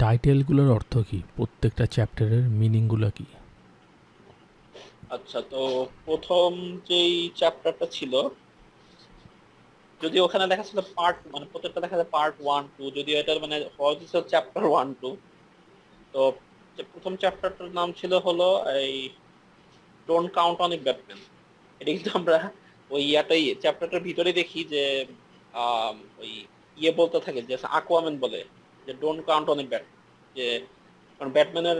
[0.00, 1.18] টাইটেলগুলোর অর্থ কি?
[1.36, 3.26] প্রত্যেকটা চ্যাপ্টারের মিনিংগুলো কি?
[5.14, 5.60] আচ্ছা তো
[6.06, 6.48] প্রথম
[6.88, 8.12] যেই চ্যাপ্টারটা ছিল
[10.02, 13.56] যদি ওখানে দেখা ছিল পার্ট মানে প্রত্যেকটা দেখা যায় পার্ট ওয়ান টু যদিও এটা মানে
[14.10, 15.10] ছিল চ্যাপ্টার ওয়ান টু
[16.12, 16.20] তো
[16.92, 18.48] প্রথম চ্যাপ্টারটার নাম ছিল হলো
[18.82, 18.94] এই
[20.08, 21.20] ডোন্ট কাউন্ট অন ব্যাটম্যান
[21.80, 22.38] এটা কিন্তু আমরা
[22.90, 24.84] ওই ইয়াটাই চ্যাপ্টারটার ভিতরে দেখি যে
[26.22, 26.30] ওই
[26.80, 28.40] ইয়ে বলতে থাকে, যে আকোয়াম্যান বলে,
[28.86, 29.84] যে ডোন্ট কাউন্ট অন ব্যাট
[30.36, 30.46] যে
[31.16, 31.78] কারণ ব্যাটম্যানের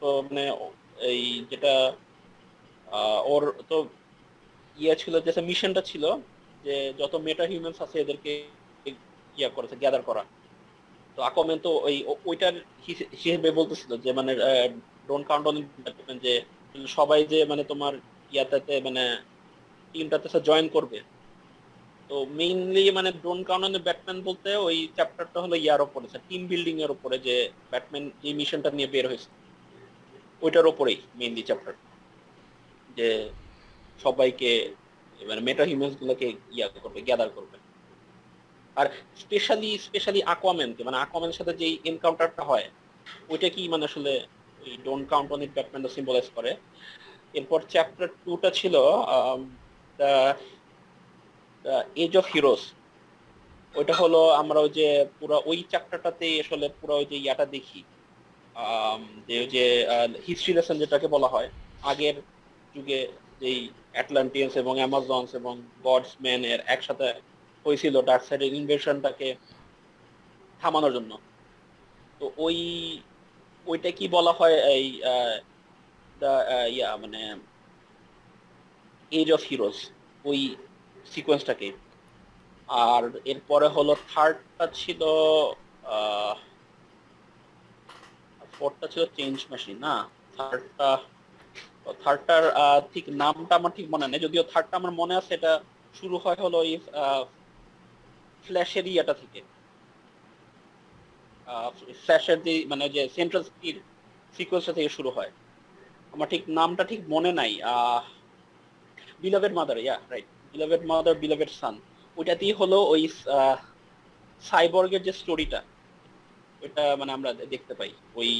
[0.00, 0.44] তো মানে
[1.10, 1.72] এই যেটা
[3.32, 3.76] ওর তো
[4.78, 6.04] ইয়ে ছিল, যে মিশনটা ছিল
[6.64, 8.46] যে যত মেটা হিউম্যানস আছে এদেরকে
[9.36, 10.24] ইয়া করেছে গ্যাদার করা।
[11.16, 12.52] তো আকমেন তো ওই ওইটার
[12.88, 14.36] হিসে- হিসেবে বলতেছিল যে মানে
[15.08, 16.42] ডোন্ট কাউন্ট অন যে,
[16.86, 17.92] সবাই যে মানে তোমার
[18.32, 19.16] ইয়াটাতে মানে
[19.92, 21.00] টিমটাতে জয়েন করবে।
[22.08, 26.90] তো মেইনলি মানে ড্রোন কাউন্টনের ব্যাটম্যান বলতে ওই চ্যাপ্টারটা হলো ইয়ার উপরে টিম বিল্ডিং এর
[26.90, 29.28] উপরে যে ব্যাটম্যান যে মিশনটা নিয়ে বের হয়েছে।
[30.42, 31.74] ওইটার উপরেই মেইনলি চ্যাপ্টার
[32.96, 33.28] যে
[34.02, 34.74] সবাইকে
[35.30, 37.56] মানে মেটা হিউম্যানস গুলোকে ইয়া করবে গ্যাদার করবে।
[38.76, 38.86] আর
[39.22, 42.66] স্পেশালি স্পেশালি আকোয়াম্যানকে মানে আকোয়াম্যানের সাথে যেই এনকাউন্টারটা হয়
[43.32, 44.12] ওইটা কি মানে আসলে
[44.64, 46.50] ওই ডোন্ট কাউন্ট অন ইট ব্যাটম্যানটা সিম্বলাইজ করে।
[47.38, 48.74] এরপর চ্যাপ্টার টুটা ছিল
[52.04, 52.62] এজ অফ হিরোজ
[53.74, 54.88] ওইটা হলো আমরা ওই যে
[55.18, 57.80] পুরো ওই চ্যাপ্টারটাতে আসলে পুরো ওই যে ইয়াটা দেখি।
[58.64, 59.64] আম, যে ওই যে
[60.26, 61.48] হিস্ট্রি লেসন যেটাকে বলা হয়
[61.90, 62.16] আগের
[62.74, 63.00] যুগে
[63.40, 63.58] যেই
[63.94, 65.54] অ্যাটলান্টিয়ান্স এবং অ্যামাজনস এবং
[65.86, 67.06] গডসম্যান এর একসাথে
[67.64, 69.28] হয়েছিল ডার্ক সাইডের ইনভেশনটাকে
[70.60, 71.12] থামানোর জন্য।
[72.18, 72.56] তো ওই,
[73.66, 74.86] ওইটা কি বলা হয় এই
[76.76, 77.20] ইয়া মানে
[79.12, 79.76] এজ অফ হিরোজ
[80.24, 80.38] ওই
[81.12, 81.68] সিকোয়েন্সটাকে
[82.86, 85.00] আর এরপরে হলো থার্ডটা ছিল
[88.56, 89.94] ফোর্থটা ছিল চেঞ্জ মেশিন না?
[90.36, 90.88] থার্ডটা
[92.02, 92.44] থার্ডটার
[92.92, 95.52] ঠিক নামটা আমার ঠিক মনে নেই, যদিও থার্ডটা আমার মনে আছে, এটা
[95.98, 96.74] শুরু হয় হলো এই
[98.44, 99.40] ফ্ল্যাশের ইয়াটা থেকে।
[102.04, 103.76] ফ্ল্যাশের যে মানে যে সেন্ট্রাল সিটির
[104.36, 105.30] সিকোয়েন্সটা থেকে শুরু হয়।
[106.14, 107.52] আমার ঠিক নামটা ঠিক মনে নাই
[109.22, 111.74] beloved mother yeah right beloved mother beloved son
[112.16, 113.02] ওইটাতেই হলো ওই
[114.42, 115.60] সাইবর্গের যে স্টোরিটা
[116.62, 118.30] ওইটা মানে আমরা দেখতে পাই, ওই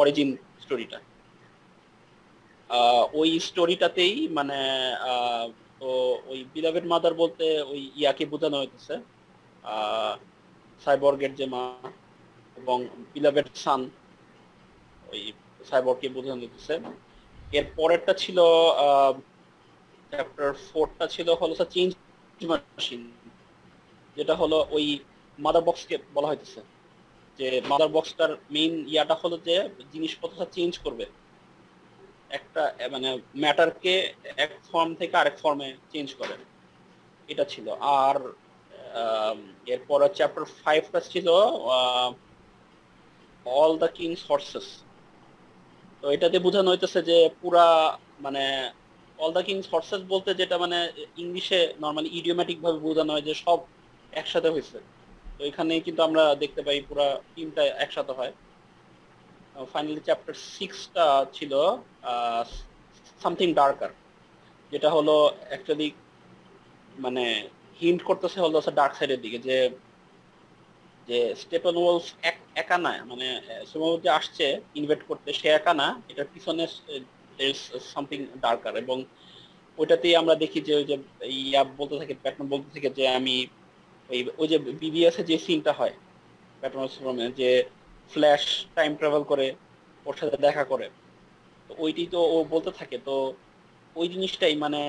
[0.00, 0.28] অরিজিন
[0.64, 0.98] স্টোরিটা
[3.20, 4.58] ওই স্টোরিটাতেই মানে
[6.30, 8.94] ওই বিলাভেড মাদার বলতে ওই ইয়াকে বোঝানো হইতেছে।
[10.84, 11.62] সাইবর্গের যে মা
[12.56, 12.78] এবং
[13.14, 13.80] বিলাভেড সান
[15.12, 15.22] ওই
[15.68, 16.74] সাইবর্গকে বোঝানো হইতেছে।
[17.58, 18.38] এর পরেরটা ছিল
[20.12, 21.90] চ্যাপ্টার ফোরটা ছিল হলো চেঞ্জ
[22.50, 23.02] মেশিন
[24.16, 24.86] যেটা হলো ওই
[25.38, 26.60] মাদার বক্সকে বলা হইতেছে।
[27.38, 29.54] যে মাদার বক্সটার মেইন ইয়াটা হলো যে
[29.92, 31.04] জিনিসপত্রটা চেঞ্জ করবে।
[32.30, 32.62] একটা
[32.94, 33.08] মানে
[33.42, 33.94] ম্যাটারকে
[34.44, 36.34] এক ফর্ম থেকে আরেক ফর্মে চেঞ্জ করে।
[37.28, 37.66] এটা ছিল।
[38.00, 38.16] আর
[39.74, 41.28] এরপর চ্যাপ্টার ফাইভটা ছিল
[43.46, 44.68] অল দ্য কিংস হর্সেস
[46.02, 47.66] তো এটাতে বোঝানো হইতেছে যে পুরা
[48.20, 48.42] মানে
[49.18, 50.78] অল দ্য কিংস হর্সেস বলতে যেটা মানে
[51.22, 53.58] ইংলিশে নর্মালি ইডিওম্যাটিক ভাবে বোঝানো হয় যে সব
[54.12, 54.78] একসাথে হয়েছে
[55.36, 58.32] তো এখানে কিন্তু আমরা দেখতে পাই পুরা টিমটা একসাথে হয়।
[59.72, 61.06] ফাইনালি চ্যাপ্টার সিক্সটা
[61.36, 61.52] ছিল
[63.22, 63.90] সামথিং ডার্কার
[64.72, 65.14] যেটা হলো
[65.50, 65.88] অ্যাকচুয়ালি
[67.04, 67.24] মানে
[67.80, 69.56] হিন্ট করতেছে হলো ডার্ক সাইডের দিকে, যে
[71.08, 72.06] যে স্টেপেন ওয়ালস
[72.60, 73.26] একা না মানে
[73.70, 74.46] সুমো যে আসছে
[74.78, 76.64] ইনভেট করতে, সে একা না, এটার পিছনে
[77.92, 78.98] সামথিং ডার্কার এবং
[79.78, 80.96] ওইটাতেই আমরা দেখি যে, ওই যে,
[81.50, 83.36] ইয়া বলতে থাকে প্যাটন বলতে থাকে যে, আমি
[84.10, 85.94] ওই ওই যে বিবিএস এ যে সিনটা হয়
[86.60, 86.78] প্যাটন
[87.40, 87.50] যে
[88.12, 88.42] ফ্ল্যাশ
[88.76, 89.46] টাইম ট্রাভেল করে
[90.06, 90.86] ওর সাথে দেখা করে।
[91.66, 93.14] তো ওইটি তো ও বলতে থাকে, তো
[93.96, 94.80] ওই জিনিসটাই মানে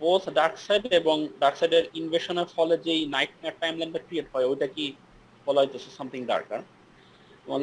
[0.00, 3.30] বোথ ডার্ক সাইড এবং ডার্ক সাইডের ইনভেশনের ফলে যেই নাইট
[3.62, 4.84] টাইম লাইনটা ক্রিয়েট হয়, ওইটা কি
[5.46, 6.60] বলা হইতেছে সামথিং ডার্কার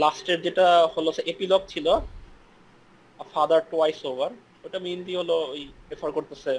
[0.03, 1.88] লাস্টের যেটা হলো এপিলগ ছিল
[3.34, 4.32] ফাদার টোয়াইস ওভার
[4.66, 5.61] ওটা মেইনলি হলো ওই
[5.91, 6.51] রেফার করতেছে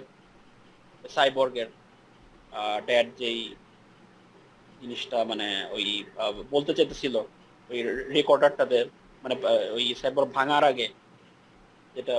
[1.15, 1.69] সাইবর্গের
[2.87, 3.41] ড্যাড যেই
[4.81, 5.47] জিনিসটা মানে
[5.77, 5.87] ওই
[6.55, 7.15] বলতে চাইতেছিল
[7.71, 7.79] ওই
[8.17, 8.79] রেকর্ডারটাতে
[9.23, 9.35] মানে
[9.77, 10.87] ওই সাইবর ভাঙার আগে
[11.95, 12.15] যেটা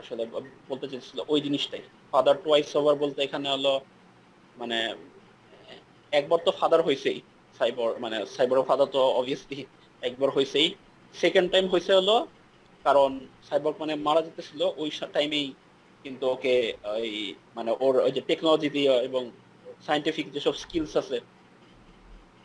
[0.00, 0.22] আসলে
[0.70, 3.74] বলতে চাইছিল ওই জিনিসটাই। ফাদার টোয়াইস ওভার বলতে এখানে হলো
[4.60, 4.78] মানে
[6.12, 7.18] একবার তো ফাদার হয়েছেই
[7.58, 9.58] সাইবর মানে সাইবর ফাদার তো অবভিয়াসলি
[10.02, 10.68] একবার হয়েছেই
[11.14, 12.16] সেকেন্ড টাইম হয়েছে হলো,
[12.84, 13.10] কারণ
[13.48, 15.46] সাইবর মানে মারা যেতেছিল ওই টাইমেই
[16.04, 16.54] কিন্তু ওকে
[16.96, 17.10] ওই
[17.56, 19.22] মানে ওর ওই যে টেকনোলজি দিয়ে এবং
[19.86, 21.18] সাইন্টিফিক যেসব স্কিলস আছে,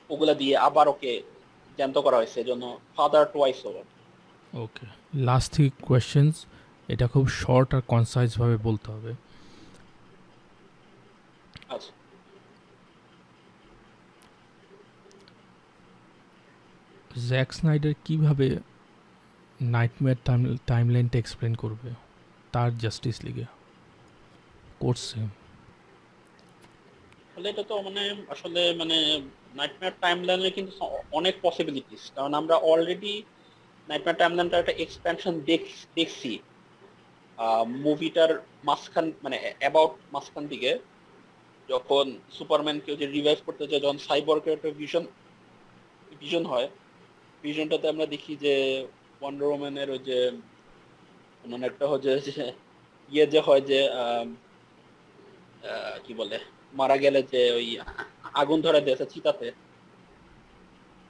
[0.10, 1.14] ওগুলা দিয়ে আবার ওকে
[1.78, 2.64] জ্যান্ত করা হয়েছে এজন্য
[2.96, 3.86] father twice over
[4.54, 4.86] okay
[5.28, 6.34] last three questions
[6.90, 9.12] এটা খুব শর্ট আর কনসাইজ ভাবে বলতে হবে।
[11.70, 11.92] আচ্ছা।
[17.30, 18.48] জ্যাক স্নাইডার কীভাবে
[19.60, 21.90] নাইটমেয়ার টাইম টাইমলাইনটা এক্সপ্লেন করবে?
[22.54, 23.46] তার জাস্টিস লিগে
[24.80, 25.20] করছে
[27.52, 28.04] এটা তো মানে
[28.34, 28.98] আসলে মানে
[29.60, 30.72] নাইটমেয়ার টাইমলাইনের কিন্তু
[31.20, 33.14] অনেক পসিবিলিটিস কারণ আমরা অলরেডি
[33.90, 35.34] নাইটমেয়ার টাইমলাইনটা একটা এক্সপ্যানশন
[35.98, 36.32] দেখছি।
[37.86, 38.32] মুভিটার
[38.68, 40.72] মাঝখান মানে অ্যাবাউট মাঝখান দিকে,
[41.72, 42.06] যখন
[42.38, 45.04] সুপারম্যানকে যে রিভাইভ করতে চায়, যখন সাইবর্গের একটা ভিশন
[46.22, 46.68] ভিশন হয়
[47.44, 48.54] ভিশনটাতে আমরা দেখি যে
[49.20, 50.18] ওয়ান্ডার ওম্যানের ওই যে
[51.50, 52.12] মানে একটা হচ্ছে
[53.14, 53.80] ইয়ে যে হয় যে
[56.06, 56.38] কি বলে,
[56.80, 57.68] মারা গেলে যে ওই
[58.42, 59.48] আগুন ধরে দিয়েছে চিতাতে।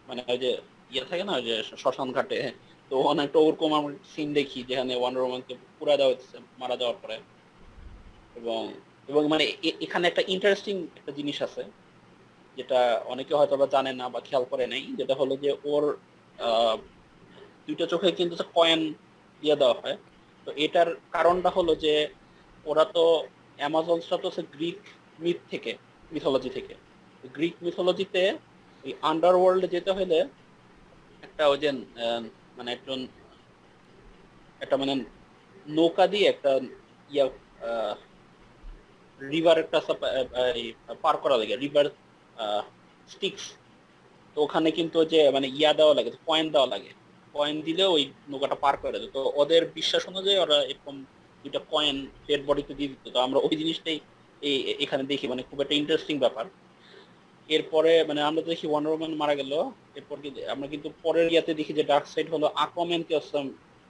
[0.07, 0.51] মানে ওই যে
[0.93, 2.37] ইয়ে থাকে না, ওই যে শ্মশান ঘাটে,
[2.89, 7.17] তো অনেকটা ওরকম আমরা সিন দেখি, যেখানে ওয়ান্ডার ওম্যানকে পুরা দেওয়া হচ্ছে মারা যাওয়ার পরে।
[8.39, 8.61] এবং
[9.11, 9.43] এবং মানে
[9.85, 11.63] এখানে একটা ইন্টারেস্টিং একটা জিনিস আছে,
[12.57, 12.79] যেটা
[13.13, 15.83] অনেকে হয়তো বা জানে না বা খেয়াল করে নাই, যেটা হলো যে ওর
[17.67, 18.81] দুইটা চোখে কিন্তু কয়েন
[19.41, 19.97] দিয়ে দেওয়া হয়।
[20.45, 21.93] তো এটার কারণটা হলো যে
[22.69, 23.03] ওরা তো
[23.59, 24.81] অ্যামাজনসটা তো গ্রিক
[25.23, 25.71] মিথ থেকে
[26.13, 26.73] মিথোলজি থেকে।
[27.35, 28.23] গ্রিক মিথোলজিতে
[28.83, 30.17] এই আন্ডারওয়ার্ল্ডে যেতে হলে
[31.25, 31.69] একটা ওই যে
[32.57, 32.99] মানে একজন
[34.63, 34.93] একটা মানে
[35.67, 36.51] নৌকা দিয়ে একটা
[37.13, 37.25] ইয়া
[39.19, 39.79] রিভার একটা
[41.03, 41.85] পার করা লাগে রিভার
[43.13, 43.43] স্টিক্স
[44.33, 46.91] তো ওখানে কিন্তু যে মানে ইয়া দেওয়া লাগে পয়েন্ট দেওয়া লাগে।
[47.35, 50.95] কয়েন দিলে ওই নৌকাটা পার করে দেয়। তো ওদের বিশ্বাস অনুযায়ী ওরা এরকম
[51.43, 51.95] দুইটা কয়েন
[52.27, 53.97] ডেড বডিতে দিয়ে দিত। তো আমরা ওই জিনিসটাই
[54.41, 56.45] এই, এখানে দেখি মানে খুব একটা ইন্টারেস্টিং ব্যাপার।
[57.55, 59.51] এরপরে মানে আমরা তো দেখি ওয়ান্ডার ওম্যান মারা গেল।
[59.99, 63.13] এরপর কিন্তু আমরা কিন্তু পরের ইয়াতে দেখি যে ডার্ক সাইড হলো আকোম্যানকে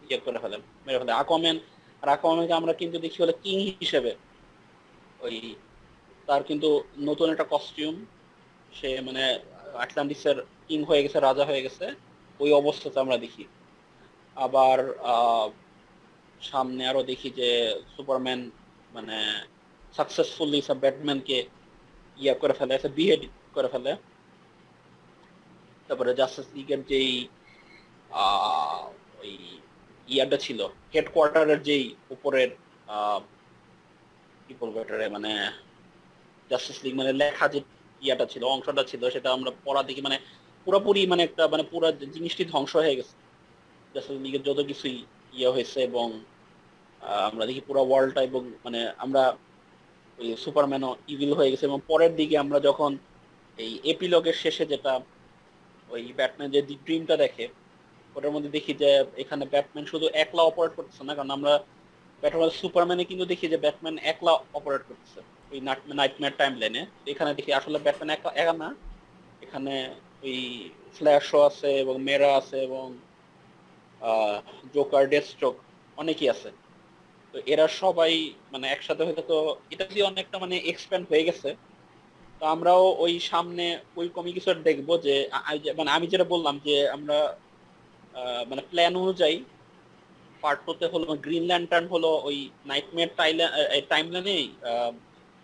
[0.08, 1.58] ইয়ে করে ফেলে, মেরে ফেলে। আকোম্যান
[2.02, 4.12] আর আকোম্যানকে আমরা কিন্তু দেখি হলো কিং হিসেবে।
[5.26, 5.36] ওই
[6.28, 6.70] তার কিন্তু
[7.10, 7.96] নতুন একটা কস্টিউম
[8.78, 9.24] সে মানে
[9.84, 10.38] আটলান্টিসের
[10.68, 11.86] কিং হয়ে গেছে, রাজা হয়ে গেছে,
[12.40, 13.44] ওই অবস্থাতে আমরা দেখি।
[14.36, 14.80] আবার
[16.52, 17.50] সামনে আরও দেখি যে
[17.96, 18.42] সুপারম্যান
[18.96, 19.18] মানে
[19.98, 21.38] সাকসেসফুলি সব ব্যাটম্যানকে
[22.22, 23.22] ইয়া করে ফেলে বিহেড
[23.58, 23.92] করে ফেলে।
[25.88, 27.12] তারপরে জাস্টিস লিগের যেই
[29.22, 29.32] ওই
[30.08, 30.60] ইয়াটা ছিল
[30.94, 31.86] হেডকোয়ার্টারের যেই
[32.16, 32.50] উপরের
[34.46, 34.76] কি বলব
[35.16, 35.32] মানে
[36.52, 37.60] জাস্টিস লিগ মানে লেখা যে
[38.02, 40.18] ইয়াটা ছিল, অংশটা ছিল, সেটা আমরা পড়া দেখি মানে
[40.68, 43.16] পুরোপুরি মানে একটা মানে পুরো জিনিসটি ধ্বংস হয়ে গেছে।
[43.94, 44.98] জাস্টিস লিগের যত কিছুই
[45.38, 46.08] ইয়ে হয়েছে এবং
[47.30, 49.24] আমরা দেখি পুরো ওয়ার্ল্ডটা এবং মানে আমরা
[50.44, 52.92] সুপারম্যানও ইভিল হয়ে গেছে এবং পরের দিকে আমরা যখন
[53.64, 54.94] এই এপিলগের শেষে যেটা
[55.94, 57.46] ওই ব্যাটম্যান যে ড্রিমটা দেখে,
[58.16, 58.90] ওটার মধ্যে দেখি যে
[59.24, 61.54] এখানে ব্যাটম্যান শুধু একলা অপারেট করতেছে না, কারণ আমরা
[62.22, 65.20] ব্যাটম্যান সুপারম্যানে কিন্তু দেখি যে ব্যাটম্যান একলা অপারেট করতেছে,
[65.52, 65.60] ওই
[66.00, 66.82] নাইটমেয়ার টাইম লাইনে
[67.14, 68.70] এখানে দেখি আসলে ব্যাটম্যান একা একা না,
[69.46, 69.74] এখানে
[70.26, 70.38] ওই
[70.96, 72.86] ফ্ল্যাশও আছে এবং মেরা আছে এবং
[74.76, 75.56] জোকার ডেস্ট্রোক
[76.02, 76.50] অনেকেই আছে।
[77.32, 78.12] তো এরা সবাই
[78.54, 79.38] মানে একসাথে হয়তো তো,
[79.74, 81.50] এটা দিয়ে অনেকটা মানে এক্সপ্যান্ড হয়ে গেছে।
[82.42, 83.66] তো আমরাও ওই সামনে
[83.96, 85.16] ওই কমি কিছু দেখব যে
[85.78, 87.18] মানে আমি যেটা বললাম যে আমরা
[88.50, 89.38] মানে প্ল্যান অনুযায়ী
[90.44, 93.12] পার্ট টুতে হলো গ্রিন ল্যান্টার্ন হলো ওই নাইটমেয়ার
[93.90, 94.38] টাইম লাইনে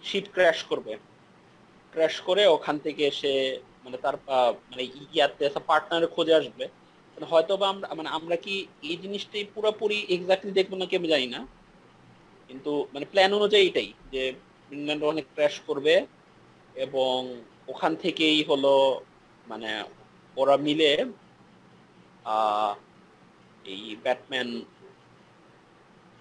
[0.04, 0.94] শিট ক্র্যাশ করবে।
[1.94, 3.32] ক্র্যাশ করে ওখান থেকে সে
[3.84, 4.16] মানে তার
[4.70, 4.84] মানে
[5.14, 6.66] ইয়াতে পার্টনারের খোঁজে আসবে।
[7.18, 8.56] মানে হয়তো বা আমরা মানে আমরা কি
[8.90, 11.40] এই জিনিসটাই পুরোপুরি এক্স্যাক্টলি দেখব না কি আমি জানি না।
[12.50, 14.22] কিন্তু মানে প্ল্যান অনুযায়ী এটাই যে
[14.68, 15.94] গ্রিনল্যান্ড অনেক ক্র্যাশ করবে।
[16.76, 17.18] এবং
[17.72, 18.74] ওখান থেকেই হলো
[19.46, 19.70] মানে
[20.38, 20.92] ওরা মিলে
[23.66, 24.50] এই ব্যাটম্যান,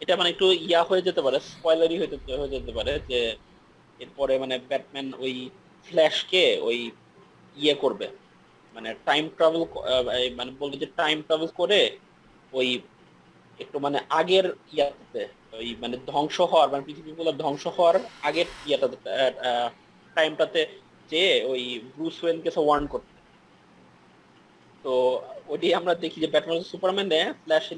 [0.01, 3.21] এটা মানে একটু ইয়া হয়ে যেতে পারে, স্পয়লারই হয়ে যেতে পারে যে
[4.01, 5.35] এরপরে মানে ব্যাটম্যান ওই
[5.87, 6.79] ফ্ল্যাশকে ওই
[7.57, 8.07] ইয়ে করবে।
[8.75, 9.63] মানে টাইম ট্রাভেল
[10.39, 11.81] মানে বলবে যে টাইম ট্রাভেল করে
[12.53, 12.69] ওই
[13.61, 15.23] একটু মানে আগের ইয়াতে
[15.59, 17.97] ওই মানে ধ্বংস হওয়ার মানে পৃথিবীগুলো ধ্বংস হওয়ার
[18.29, 18.97] আগের ইয়াটাতে
[20.15, 20.67] টাইমটাতে
[21.11, 23.13] যে ওই ব্রুস ওয়েনকে ওয়ার্ন করতে।
[24.83, 27.73] তো ওটি আমরা দেখি যে ব্যাটম্যান সুপারম্যানে ফ্ল্যাশ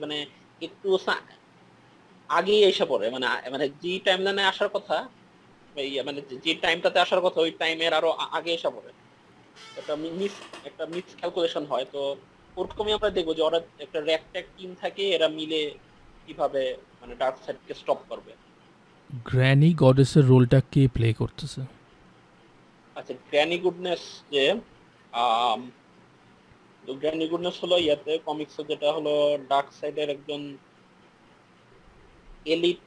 [0.00, 0.26] মানে
[0.62, 1.22] একটু সা-
[2.28, 5.08] আগেই এসে পড়ে। মানে মানে যে টাইম লাইনে আসার কথা
[6.04, 8.92] মানে যে টাইমটাতে আসার কথা, ওই টাইমের আরও আগে এসে পড়ে।
[9.76, 10.32] একটা মিস
[10.64, 12.16] একটা মিস ক্যালকুলেশন হয়। তো
[12.56, 15.74] ওরকমই আমরা দেখব যে ওরা একটা র্যাকট্যাক টিম থাকে, এরা মিলে
[16.26, 18.32] কীভাবে মানে ডার্ক সাইডকে স্টপ করবে।
[19.24, 21.79] গ্র্যানি গডেসের রোলটা কে প্লে করতেছে?
[22.96, 24.44] আচ্ছা গ্র্যানি গুডনেস যে
[26.84, 29.12] গ্র্যানি গুডনেস হলো ইয়াতে কমিক্স যেটা হলো
[29.50, 30.42] ডার্ক সাইডের একজন
[32.46, 32.86] এলিট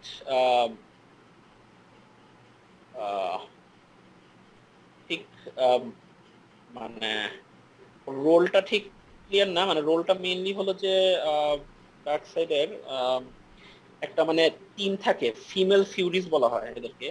[5.09, 5.23] ঠিক
[6.69, 7.09] মানে
[8.07, 8.83] রোলটা ঠিক
[9.25, 10.93] ক্লিয়ার না মানে রোলটা মেইনলি হলো যে
[12.05, 12.69] ডার্ক সাইডের
[14.01, 14.43] একটা মানে
[14.75, 17.07] টিম থাকে ফিমেল ফিউরিজ বলা হয় এদেরকে।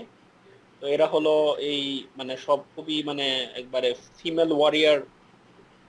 [0.82, 1.34] তো এরা হলো
[1.72, 1.82] এই
[2.18, 3.26] মানে সব খুবই মানে
[3.60, 4.98] একবারে ফিমেল ওয়ারিয়ার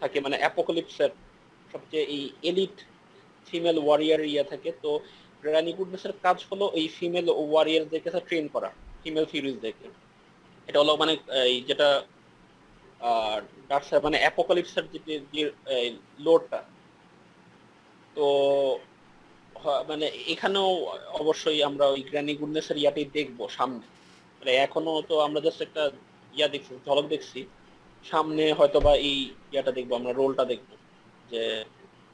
[0.02, 1.12] থাকে মানে অ্যাপোকলিপসের
[1.74, 2.76] সবচেয়ে এই এলিট
[3.48, 4.92] ফিমেল ওয়ারিয়ার ইয়া থাকে। তো
[5.44, 8.70] গ্র্যানি গুডনেসের কাজ হলো এই ফিমেল ওয়ারিয়ারদেরকে ট্রেন করা
[9.04, 9.88] ফিমেল ফিউরিজদেরকে
[10.68, 11.14] এটা হলো মানে
[11.52, 11.90] এই যেটা
[14.06, 14.86] মানে অ্যাপোকালিপসের
[15.34, 15.44] যে
[16.26, 16.60] লোডটা
[18.16, 18.26] তো
[19.90, 20.70] মানে এখানেও
[21.22, 23.86] অবশ্যই আমরা ওই গ্রানি গুডনেসের ইয়াটাই দেখব সামনে।
[24.46, 25.84] মানে এখনও তো আমরা জাস্ট একটা
[26.34, 27.40] ইয়া দেখছি, ঝলক দেখছি।
[28.06, 29.18] সামনে হয়তো বা এই
[29.54, 30.70] ইয়াটা দেখব, আমরা রোলটা দেখব
[31.32, 31.42] যে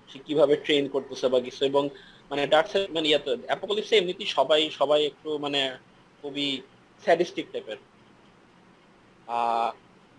[0.09, 1.83] সে কীভাবে ট্রেন করতেছে বা কিছু। এবং
[2.31, 5.59] মানে ডার্ক সাইড মানে ইয়াতে অ্যাপোকালিপসে এমনিতেই সবাই সবাই একটু মানে
[6.23, 6.47] খুবই
[7.03, 7.79] স্যাডিস্টিক টাইপের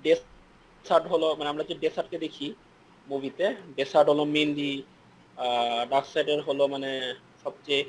[0.04, 2.46] ডেসার্ট হলো মানে আমরা যে ডেসার্টকে দেখি
[3.06, 3.46] মুভিতে
[3.78, 4.72] ডেসার্ট হলো মেনলি
[5.92, 6.90] ডার্ক সাইডের হলো মানে
[7.44, 7.82] সবচেয়ে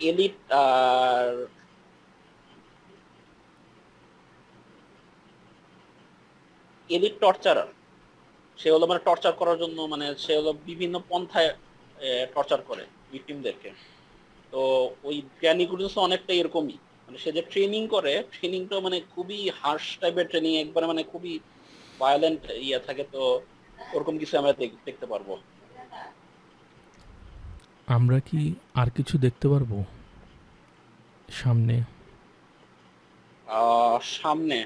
[0.00, 1.28] এলিট আর
[6.90, 7.70] এলিট টর্চারার
[8.58, 11.50] সে হলো মানে টর্চার করার জন্য মানে সে হলো বিভিন্ন পন্থায়
[12.34, 13.70] টর্চার করে ভিকটিমদেরকে
[14.52, 14.60] তো
[15.08, 16.76] ওই জ্ঞানী গুরুস অনেকটা এরকমই।
[17.08, 21.34] মানে সে যে ট্রেনিং করে ট্রেনিংটা মানে খুবই হার্শ টাইপের ট্রেনিং একবারে মানে খুবই
[22.00, 23.22] ভায়োলেন্ট ইয়ে থাকে, তো
[23.94, 24.52] ওরকম কিছু আমরা
[24.86, 25.28] দেখতে পারব।
[27.96, 28.40] আমরা কি
[28.74, 29.72] আর কিছু দেখতে পারব?
[31.40, 31.76] সামনে।
[34.16, 34.58] সামনে।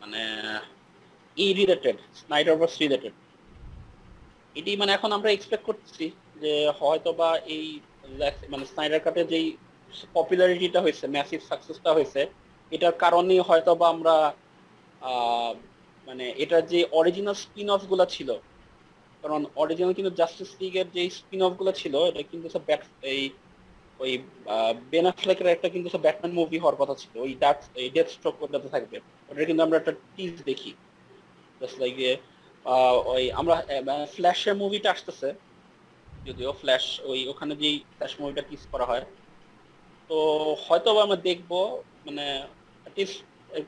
[0.00, 0.22] মানে
[1.36, 3.14] ই রিলেটেড স্নাইডারভার্স রিলেটেড
[4.56, 6.04] এটি মানে এখন আমরা এক্সপেক্ট করছি
[6.42, 7.64] যে হয়তো বা এই
[8.50, 9.46] মানে স্নাইডার কাটে যেই
[10.14, 12.20] পপুলারিটিটা হয়েছে ম্যাসিভ সাকসেসটা হয়েছে,
[12.72, 14.14] এটার কারণেই হয়তো বা আমরা
[16.06, 18.28] মানে এটার যে অরিজিনাল স্পিন অফগুলা ছিল
[19.22, 23.22] কারণ অরিজিনাল কিন্তু জাস্টিস লিগের যে স্পিন অফগুলো ছিল, এটা কিন্তু সব ব্যাট এই,
[24.02, 24.12] ওই
[24.92, 28.34] বেন অ্যাফ্লেকের একটা কিন্তু সব ব্যাটম্যান মুভি হওয়ার কথা ছিল, ওই ডার্ক এই ডেথ স্ট্রোক
[28.44, 28.96] ওটাতে থাকবে।
[29.28, 30.72] ওটা কিন্তু আমরা একটা টিজ দেখি।
[31.60, 31.94] জাস্ট লাইক
[33.12, 33.54] ওই আমরা
[34.14, 35.28] ফ্ল্যাশের মুভিটা আসতেছে,
[36.26, 39.04] যদিও ফ্ল্যাশ ওই ওখানে যেই ফ্ল্যাশ মুভিটা টিজ করা হয়।
[40.08, 40.18] তো
[40.66, 41.50] হয়তো আমরা দেখব
[42.06, 42.26] মানে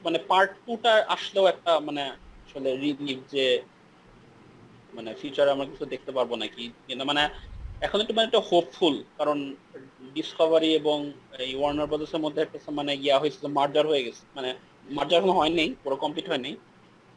[0.05, 2.03] মানে পার্ট টুটা আসলেও একটা মানে
[2.45, 3.45] আসলে রিলিভ যে
[4.95, 6.65] মানে ফিউচারে আমরা কিছু দেখতে পারব নাকি?
[6.87, 7.23] কিন্তু মানে
[7.81, 9.39] এখন একটু মানে একটা হোপফুল কারণ
[10.15, 10.99] ডিসকভারি এবং
[11.45, 14.51] এই ওয়ার্নার ব্রাদার্সের মধ্যে একটা মানে ইয়া হয়েছে মার্জার হয়ে গেছে। মানে
[14.97, 16.57] মার্জার এখনও হয়নি পুরো কমপ্লিট হয়নি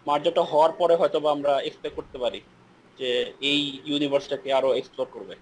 [0.08, 2.40] মার্জারটা হওয়ার পরে হয়তো বা আমরা এক্সপেক্ট করতে পারি
[3.00, 3.10] যে
[3.42, 5.36] এই ইউনিভার্সটাকে আরও এক্সপ্লোর করবে।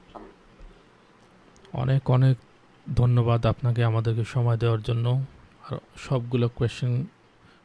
[1.74, 2.36] অনেক অনেক
[2.88, 5.06] ধন্যবাদ আপনাকে আমাদেরকে সময় দেওয়ার জন্য
[5.68, 6.94] আর সবগুলো কোয়েশ্চেন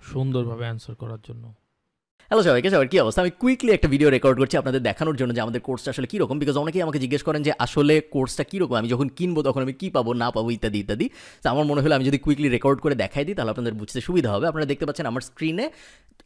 [0.03, 1.45] সুন্দরভাবে অ্যান্সার করার জন্য।
[2.31, 3.21] হ্যালো সবাইকে, সবার কি অবস্থা?
[3.25, 6.57] আমি কুইকলি একটা ভিডিও রেকর্ড করছি আপনাদের দেখানোর জন্য যে আমাদের কোর্সটা আসলে কীরকম বিকজ
[6.65, 8.75] অনেকেই আমাকে জিজ্ঞেস করেন যে আসলে কোর্সটা কীরকম?
[8.81, 11.07] আমি যখন কিনবো তখন আমি কী পাবো, না পাবো, ইত্যাদি ইত্যাদি।
[11.43, 14.29] তো আমার মনে হলো আমি যদি কুইকলি রেকর্ড করে দেখাই দিই, তাহলে আপনাদের বুঝতে সুবিধা
[14.35, 15.67] হবে। আপনারা দেখতে পাচ্ছেন আমার স্ক্রিনে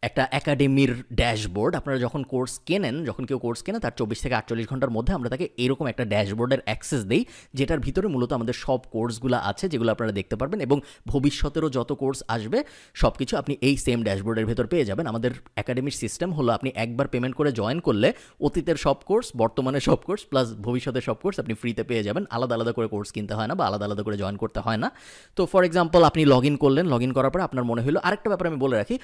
[0.08, 4.66] একটা একাডেমির ড্যাশবোর্ড আপনারা যখন কোর্স কেনেন, যখন কেউ কোর্স কেনে, তার চব্বিশ থেকে আটচল্লিশ
[4.72, 7.22] ঘণ্টার মধ্যে আমরা তাকে এরকম একটা ড্যাশবোর্ডের অ্যাক্সেস দিই,
[7.58, 10.78] যেটার ভিতরে মূলত আমাদের সব কোর্সগুলো আছে, যেগুলো আপনারা দেখতে পারবেন, এবং
[11.12, 12.58] ভবিষ্যতেরও যত কোর্স আসবে
[13.02, 15.32] সব কিছু আপনি এই সেম ড্যাশবোর্ডের ভেতর পেয়ে যাবেন। আমাদের
[15.62, 18.08] একাডেমির সিস্টেম হলো আপনি একবার পেমেন্ট করে জয়েন করলে
[18.46, 22.54] অতীতের সব কোর্স বর্তমানে সব কোর্স প্লাস ভবিষ্যতের সব কোর্স আপনি ফ্রিতে পেয়ে যাবেন। আলাদা
[22.56, 24.88] আলাদা করে কোর্স কিনতে হয় না বা আলাদা আলাদা করে জয়েন করতে হয় না।
[25.36, 28.28] তো ফর এক্সাম্পল আপনি লগ ইন করলেন লগ ইন করার পরে আপনার মনে হলো আরেকটা
[28.32, 28.96] ব্যাপার আমি বলে রাখি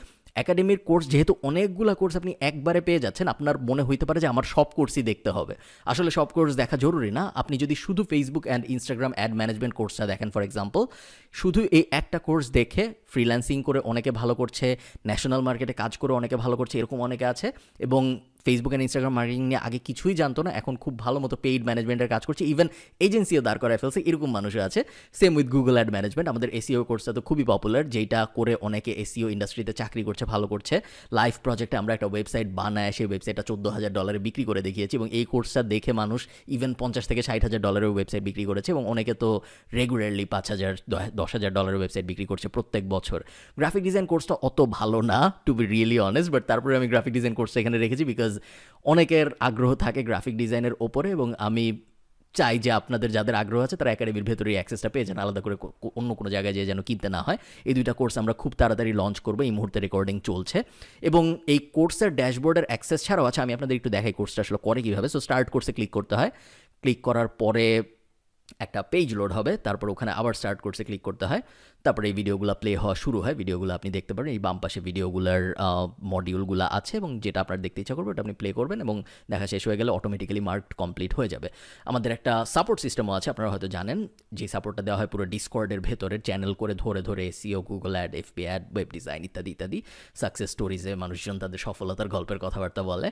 [0.42, 4.46] একাডেমির কোর্স যেহেতু অনেকগুলো কোর্স আপনি একবারে পেয়ে যাচ্ছেন, আপনার মনে হইতে পারে যে আমার
[4.54, 5.54] সব কোর্সই দেখতে হবে।
[5.92, 10.04] আসলে সব কোর্স দেখা জরুরি না। আপনি যদি শুধু Facebook and Instagram ad management কোর্সটা
[10.12, 10.82] দেখেন ফর এক্সাম্পল
[11.40, 14.66] শুধু এই একটা কোর্স দেখে ফ্রিল্যান্সিং করে অনেকে ভালো করছে
[15.08, 18.02] ন্যাশনাল মার্কেটে কাজ করে অনেকে ভালো করছে এরকম অনেকে আছে এবং
[18.46, 22.08] ফেসবুক অ্যান্ড ইনস্টাগ্রাম মার্কেটিং নিয়ে আগে কিছুই জানতো না, এখন খুব ভালো মতো পেইড ম্যানেজমেন্টের
[22.14, 22.68] কাজ করছে ইভেন
[23.06, 24.80] এজেন্সিও দাঁড় করায় ফেলছে, এরকম মানুষও আছে।
[25.20, 29.26] Same with Google ad management আমাদের এসিও কোর্সটা তো খুবই পপুলার যেটা করে অনেকে এসিও
[29.34, 30.74] ইন্ডাস্ট্রিতে চাকরি করছে, ভালো করছে।
[31.18, 35.08] লাইফ প্রজেক্টে আমরা একটা ওয়েবসাইট বানায়, সেই ওয়েবসাইটটা চোদ্দ হাজার ডলারে বিক্রি করে দেখিয়েছি এবং
[35.18, 36.20] এই কোর্সটা দেখে মানুষ
[36.56, 39.28] ইভেন পঞ্চাশ থেকে ষাট হাজার ডলারের ওয়েবসাইট বিক্রি করেছে এবং অনেকে তো
[39.78, 40.72] রেগুলারলি পাঁচ হাজার,
[41.20, 43.18] দশ হাজার ডলারের ওয়েবসাইট বিক্রি করছে প্রত্যেক বছর।
[43.58, 47.34] গ্রাফিক ডিজাইন কোর্সটা অত ভালো না to be really honest but তারপরে আমি গ্রাফিক ডিজাইন
[47.38, 48.29] কোর্সটা এখানে রেখেছি বিকজ
[48.84, 51.80] অনেকের আগ্রহ থাকে গ্রাফিক ডিজাইনের ওপরে এবং আমি
[52.34, 55.56] চাই যে আপনাদের যাদের আগ্রহ আছে তারা একাডেমির ভেতরে অ্যাক্সেসটা পেয়ে যান। আলাদা করে
[55.96, 59.20] অন্য কোনো জায়গায় যেয়ে যেন কিনতে না হয়। এই দুইটা কোর্স আমরা খুব তাড়াতাড়ি লঞ্চ
[59.20, 60.62] করব। এই মুহূর্তে রেকর্ডিং চলছে।
[61.02, 65.08] এবং এই কোর্সের ড্যাশবোর্ডের অ্যাক্সেস ছাড়াও আছে, আমি আপনাদের একটু দেখাই কোর্সটা আসলে করে কীভাবে।
[65.08, 66.30] সো স্টার্ট কোর্সে ক্লিক করতে হয়।
[66.82, 67.82] ক্লিক করার পরে
[68.64, 71.42] একটা পেজ লোড হবে, তারপর ওখানে আবার স্টার্ট কোর্সে ক্লিক করতে হয়,
[71.84, 75.42] তারপরে এই ভিডিওগুলো প্লে হওয়া শুরু হয় ভিডিওগুলো আপনি দেখতে পারেন, এই বাম পাশে ভিডিওগুলোর
[76.12, 78.96] মডিউলগুলো আছে এবং যেটা আপনার দেখতে ইচ্ছা করবে ওটা আপনি প্লে করবেন এবং
[79.32, 81.48] দেখা শেষ হয়ে গেলে অটোমেটিক্যালি মার্ক কমপ্লিট হয়ে যাবে।
[81.90, 83.98] আমাদের একটা সাপোর্ট সিস্টেমও আছে, আপনারা হয়তো জানেন,
[84.38, 88.42] যে সাপোর্টটা দেওয়া হয় পুরো ডিসকর্ডের ভেতরে চ্যানেল করে ধরে ধরে SEO Google ad FB
[88.48, 89.78] ad web design ইত্যাদি ইত্যাদি
[90.20, 93.08] সাকসেস স্টোরিজে মানুষজন তাদের সফলতার গল্পের কথাবার্তা বলে।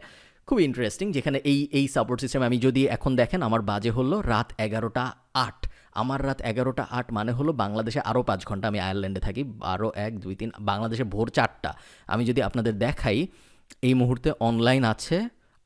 [0.48, 4.48] খুব ইন্টারেস্টিং যেখানে এই এই সাপোর্ট সিস্টেম আমি যদি এখন দেখেন আমার বাজে হলো রাত
[4.58, 5.04] এগারোটা
[5.46, 5.58] আট।
[6.00, 10.12] আমার রাত এগারোটা আট মানে হলো বাংলাদেশে আরও পাঁচ ঘণ্টা আমি আয়ারল্যান্ডে থাকি, বারো, এক,
[10.20, 11.70] দুই, তিন, বাংলাদেশে ভোর চারটা।
[12.06, 13.18] আমি যদি আপনাদের দেখাই,
[13.82, 15.18] এই মুহূর্তে অনলাইন আছে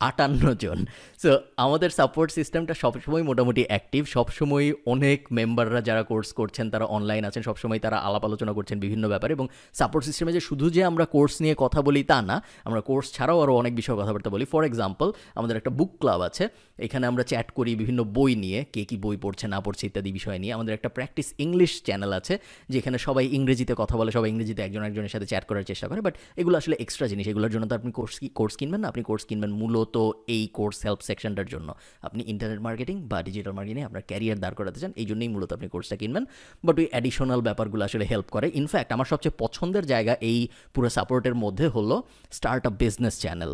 [0.07, 0.79] আটান্ন জন।
[1.23, 1.29] সো
[1.65, 7.43] আমাদের সাপোর্ট সিস্টেমটা সবসময় মোটামুটি অ্যাক্টিভ সবসময় অনেক মেম্বাররা যারা কোর্স করছেন, তারা অনলাইন আছেন,
[7.49, 9.45] সবসময় তারা আলাপ আলোচনা করছেন বিভিন্ন ব্যাপারে এবং
[9.79, 12.35] সাপোর্ট সিস্টেমে যে শুধু যে আমরা কোর্স নিয়ে কথা বলি তা না,
[12.67, 15.07] আমরা কোর্স ছাড়াও আরও অনেক বিষয়ে কথাবার্তা বলি। ফর এক্সাম্পল
[15.39, 16.43] আমাদের একটা বুক ক্লাব আছে,
[16.85, 20.37] এখানে আমরা চ্যাট করি বিভিন্ন বই নিয়ে, কে কী বই পড়ছে, না পড়ছে ইত্যাদি বিষয়
[20.43, 22.33] নিয়ে। আমাদের একটা প্র্যাকটিস ইংলিশ চ্যানেল আছে,
[22.73, 26.13] যেখানে সবাই ইংরেজিতে কথা বলে, সবাই ইংরেজিতে একজন একজনের সাথে চ্যাট করার চেষ্টা করে বাট
[26.41, 29.51] এগুলো আসলে এক্সট্রা জিনিস। এগুলোর জন্য তো আপনি কোর্স কোর্স কিনবেন না, আপনি কোর্স কিনবেন
[29.83, 29.97] মূলত
[30.35, 31.69] এই কোর্স হেল্প সেকশনটার জন্য।
[32.07, 35.67] আপনি ইন্টারনেট মার্কেটিং বা ডিজিটাল মার্কেটিংয়ে আপনার ক্যারিয়ার দাঁড় করাতে চান, এই জন্যই মূলত আপনি
[35.73, 36.23] কোর্সটা কিনবেন।
[36.65, 40.37] বাট ওই অ্যাডিশনাল ব্যাপারগুলো আসলে হেল্প করে। ইনফ্যাক্ট আমার সবচেয়ে পছন্দের জায়গা এই
[40.73, 41.95] পুরো সাপোর্টের মধ্যে হলো
[42.37, 43.51] start up business channel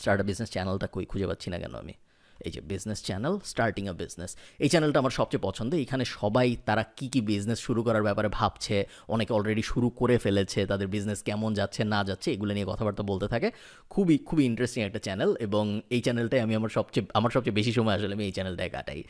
[0.00, 1.94] start up business চ্যানেলটা কই খুঁজে পাচ্ছি না কেন আমি?
[2.46, 4.30] এই যে business channel starting a business
[4.64, 8.76] এই চ্যানেলটা আমার সবচেয়ে পছন্দ। এখানে সবাই তারা কি কি বিজনেস শুরু করার ব্যাপারে ভাবছে,
[9.14, 13.26] অনেকে অলরেডি শুরু করে ফেলেছে, তাদের বিজনেস কেমন যাচ্ছে, না যাচ্ছে, এগুলো নিয়ে কথাবার্তা বলতে
[13.28, 13.48] থাকে।
[13.90, 17.94] খুবই খুবই ইন্টারেস্টিং একটা চ্যানেল এবং এই চ্যানেলটাই আমি আমার সবচেয়ে আমার সবচেয়ে বেশি সময়
[17.98, 19.00] আসলে আমি এই চ্যানেলটায় কাটাই।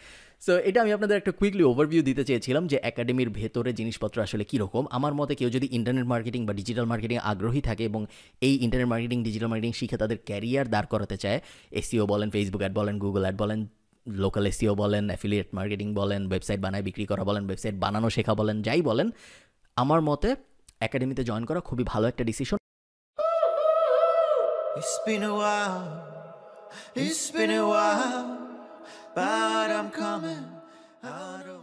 [0.45, 4.83] সো এটা আমি আপনাদের একটা কুইকলি ওভারভিউ দিতে চেয়েছিলাম যে একাডেমির ভেতরে জিনিসপত্র আসলে কীরকম।
[4.97, 8.01] আমার মতে কেউ যদি ইন্টারনেট মার্কেটিং বা ডিজিটাল মার্কেটিং আগ্রহী থাকে এবং
[8.47, 11.39] এই ইন্টারনেট মার্কেটিং ডিজিটাল মার্কেটিং শিখে তাদের ক্যারিয়ার দাঁড় করাতে চায়
[11.81, 13.61] এসিও বলেন ফেসবুক অ্যাড বলেন গুগল অ্যাড বলেন
[14.07, 18.57] লোকাল এসিও বলেন অ্যাফিলিয়েট মার্কেটিং বলেন ওয়েবসাইট বানায় বিক্রি করা বলেন ওয়েবসাইট বানানো শেখা বলেন
[18.67, 19.09] যাই বলেন
[19.77, 20.29] আমার মতে
[20.87, 22.59] একাডেমিতে জয়েন করা খুবই ভালো একটা decision
[24.81, 25.85] It's been a while,
[27.05, 28.23] it's been a while,
[29.15, 30.45] but I'm coming
[31.05, 31.54] out of.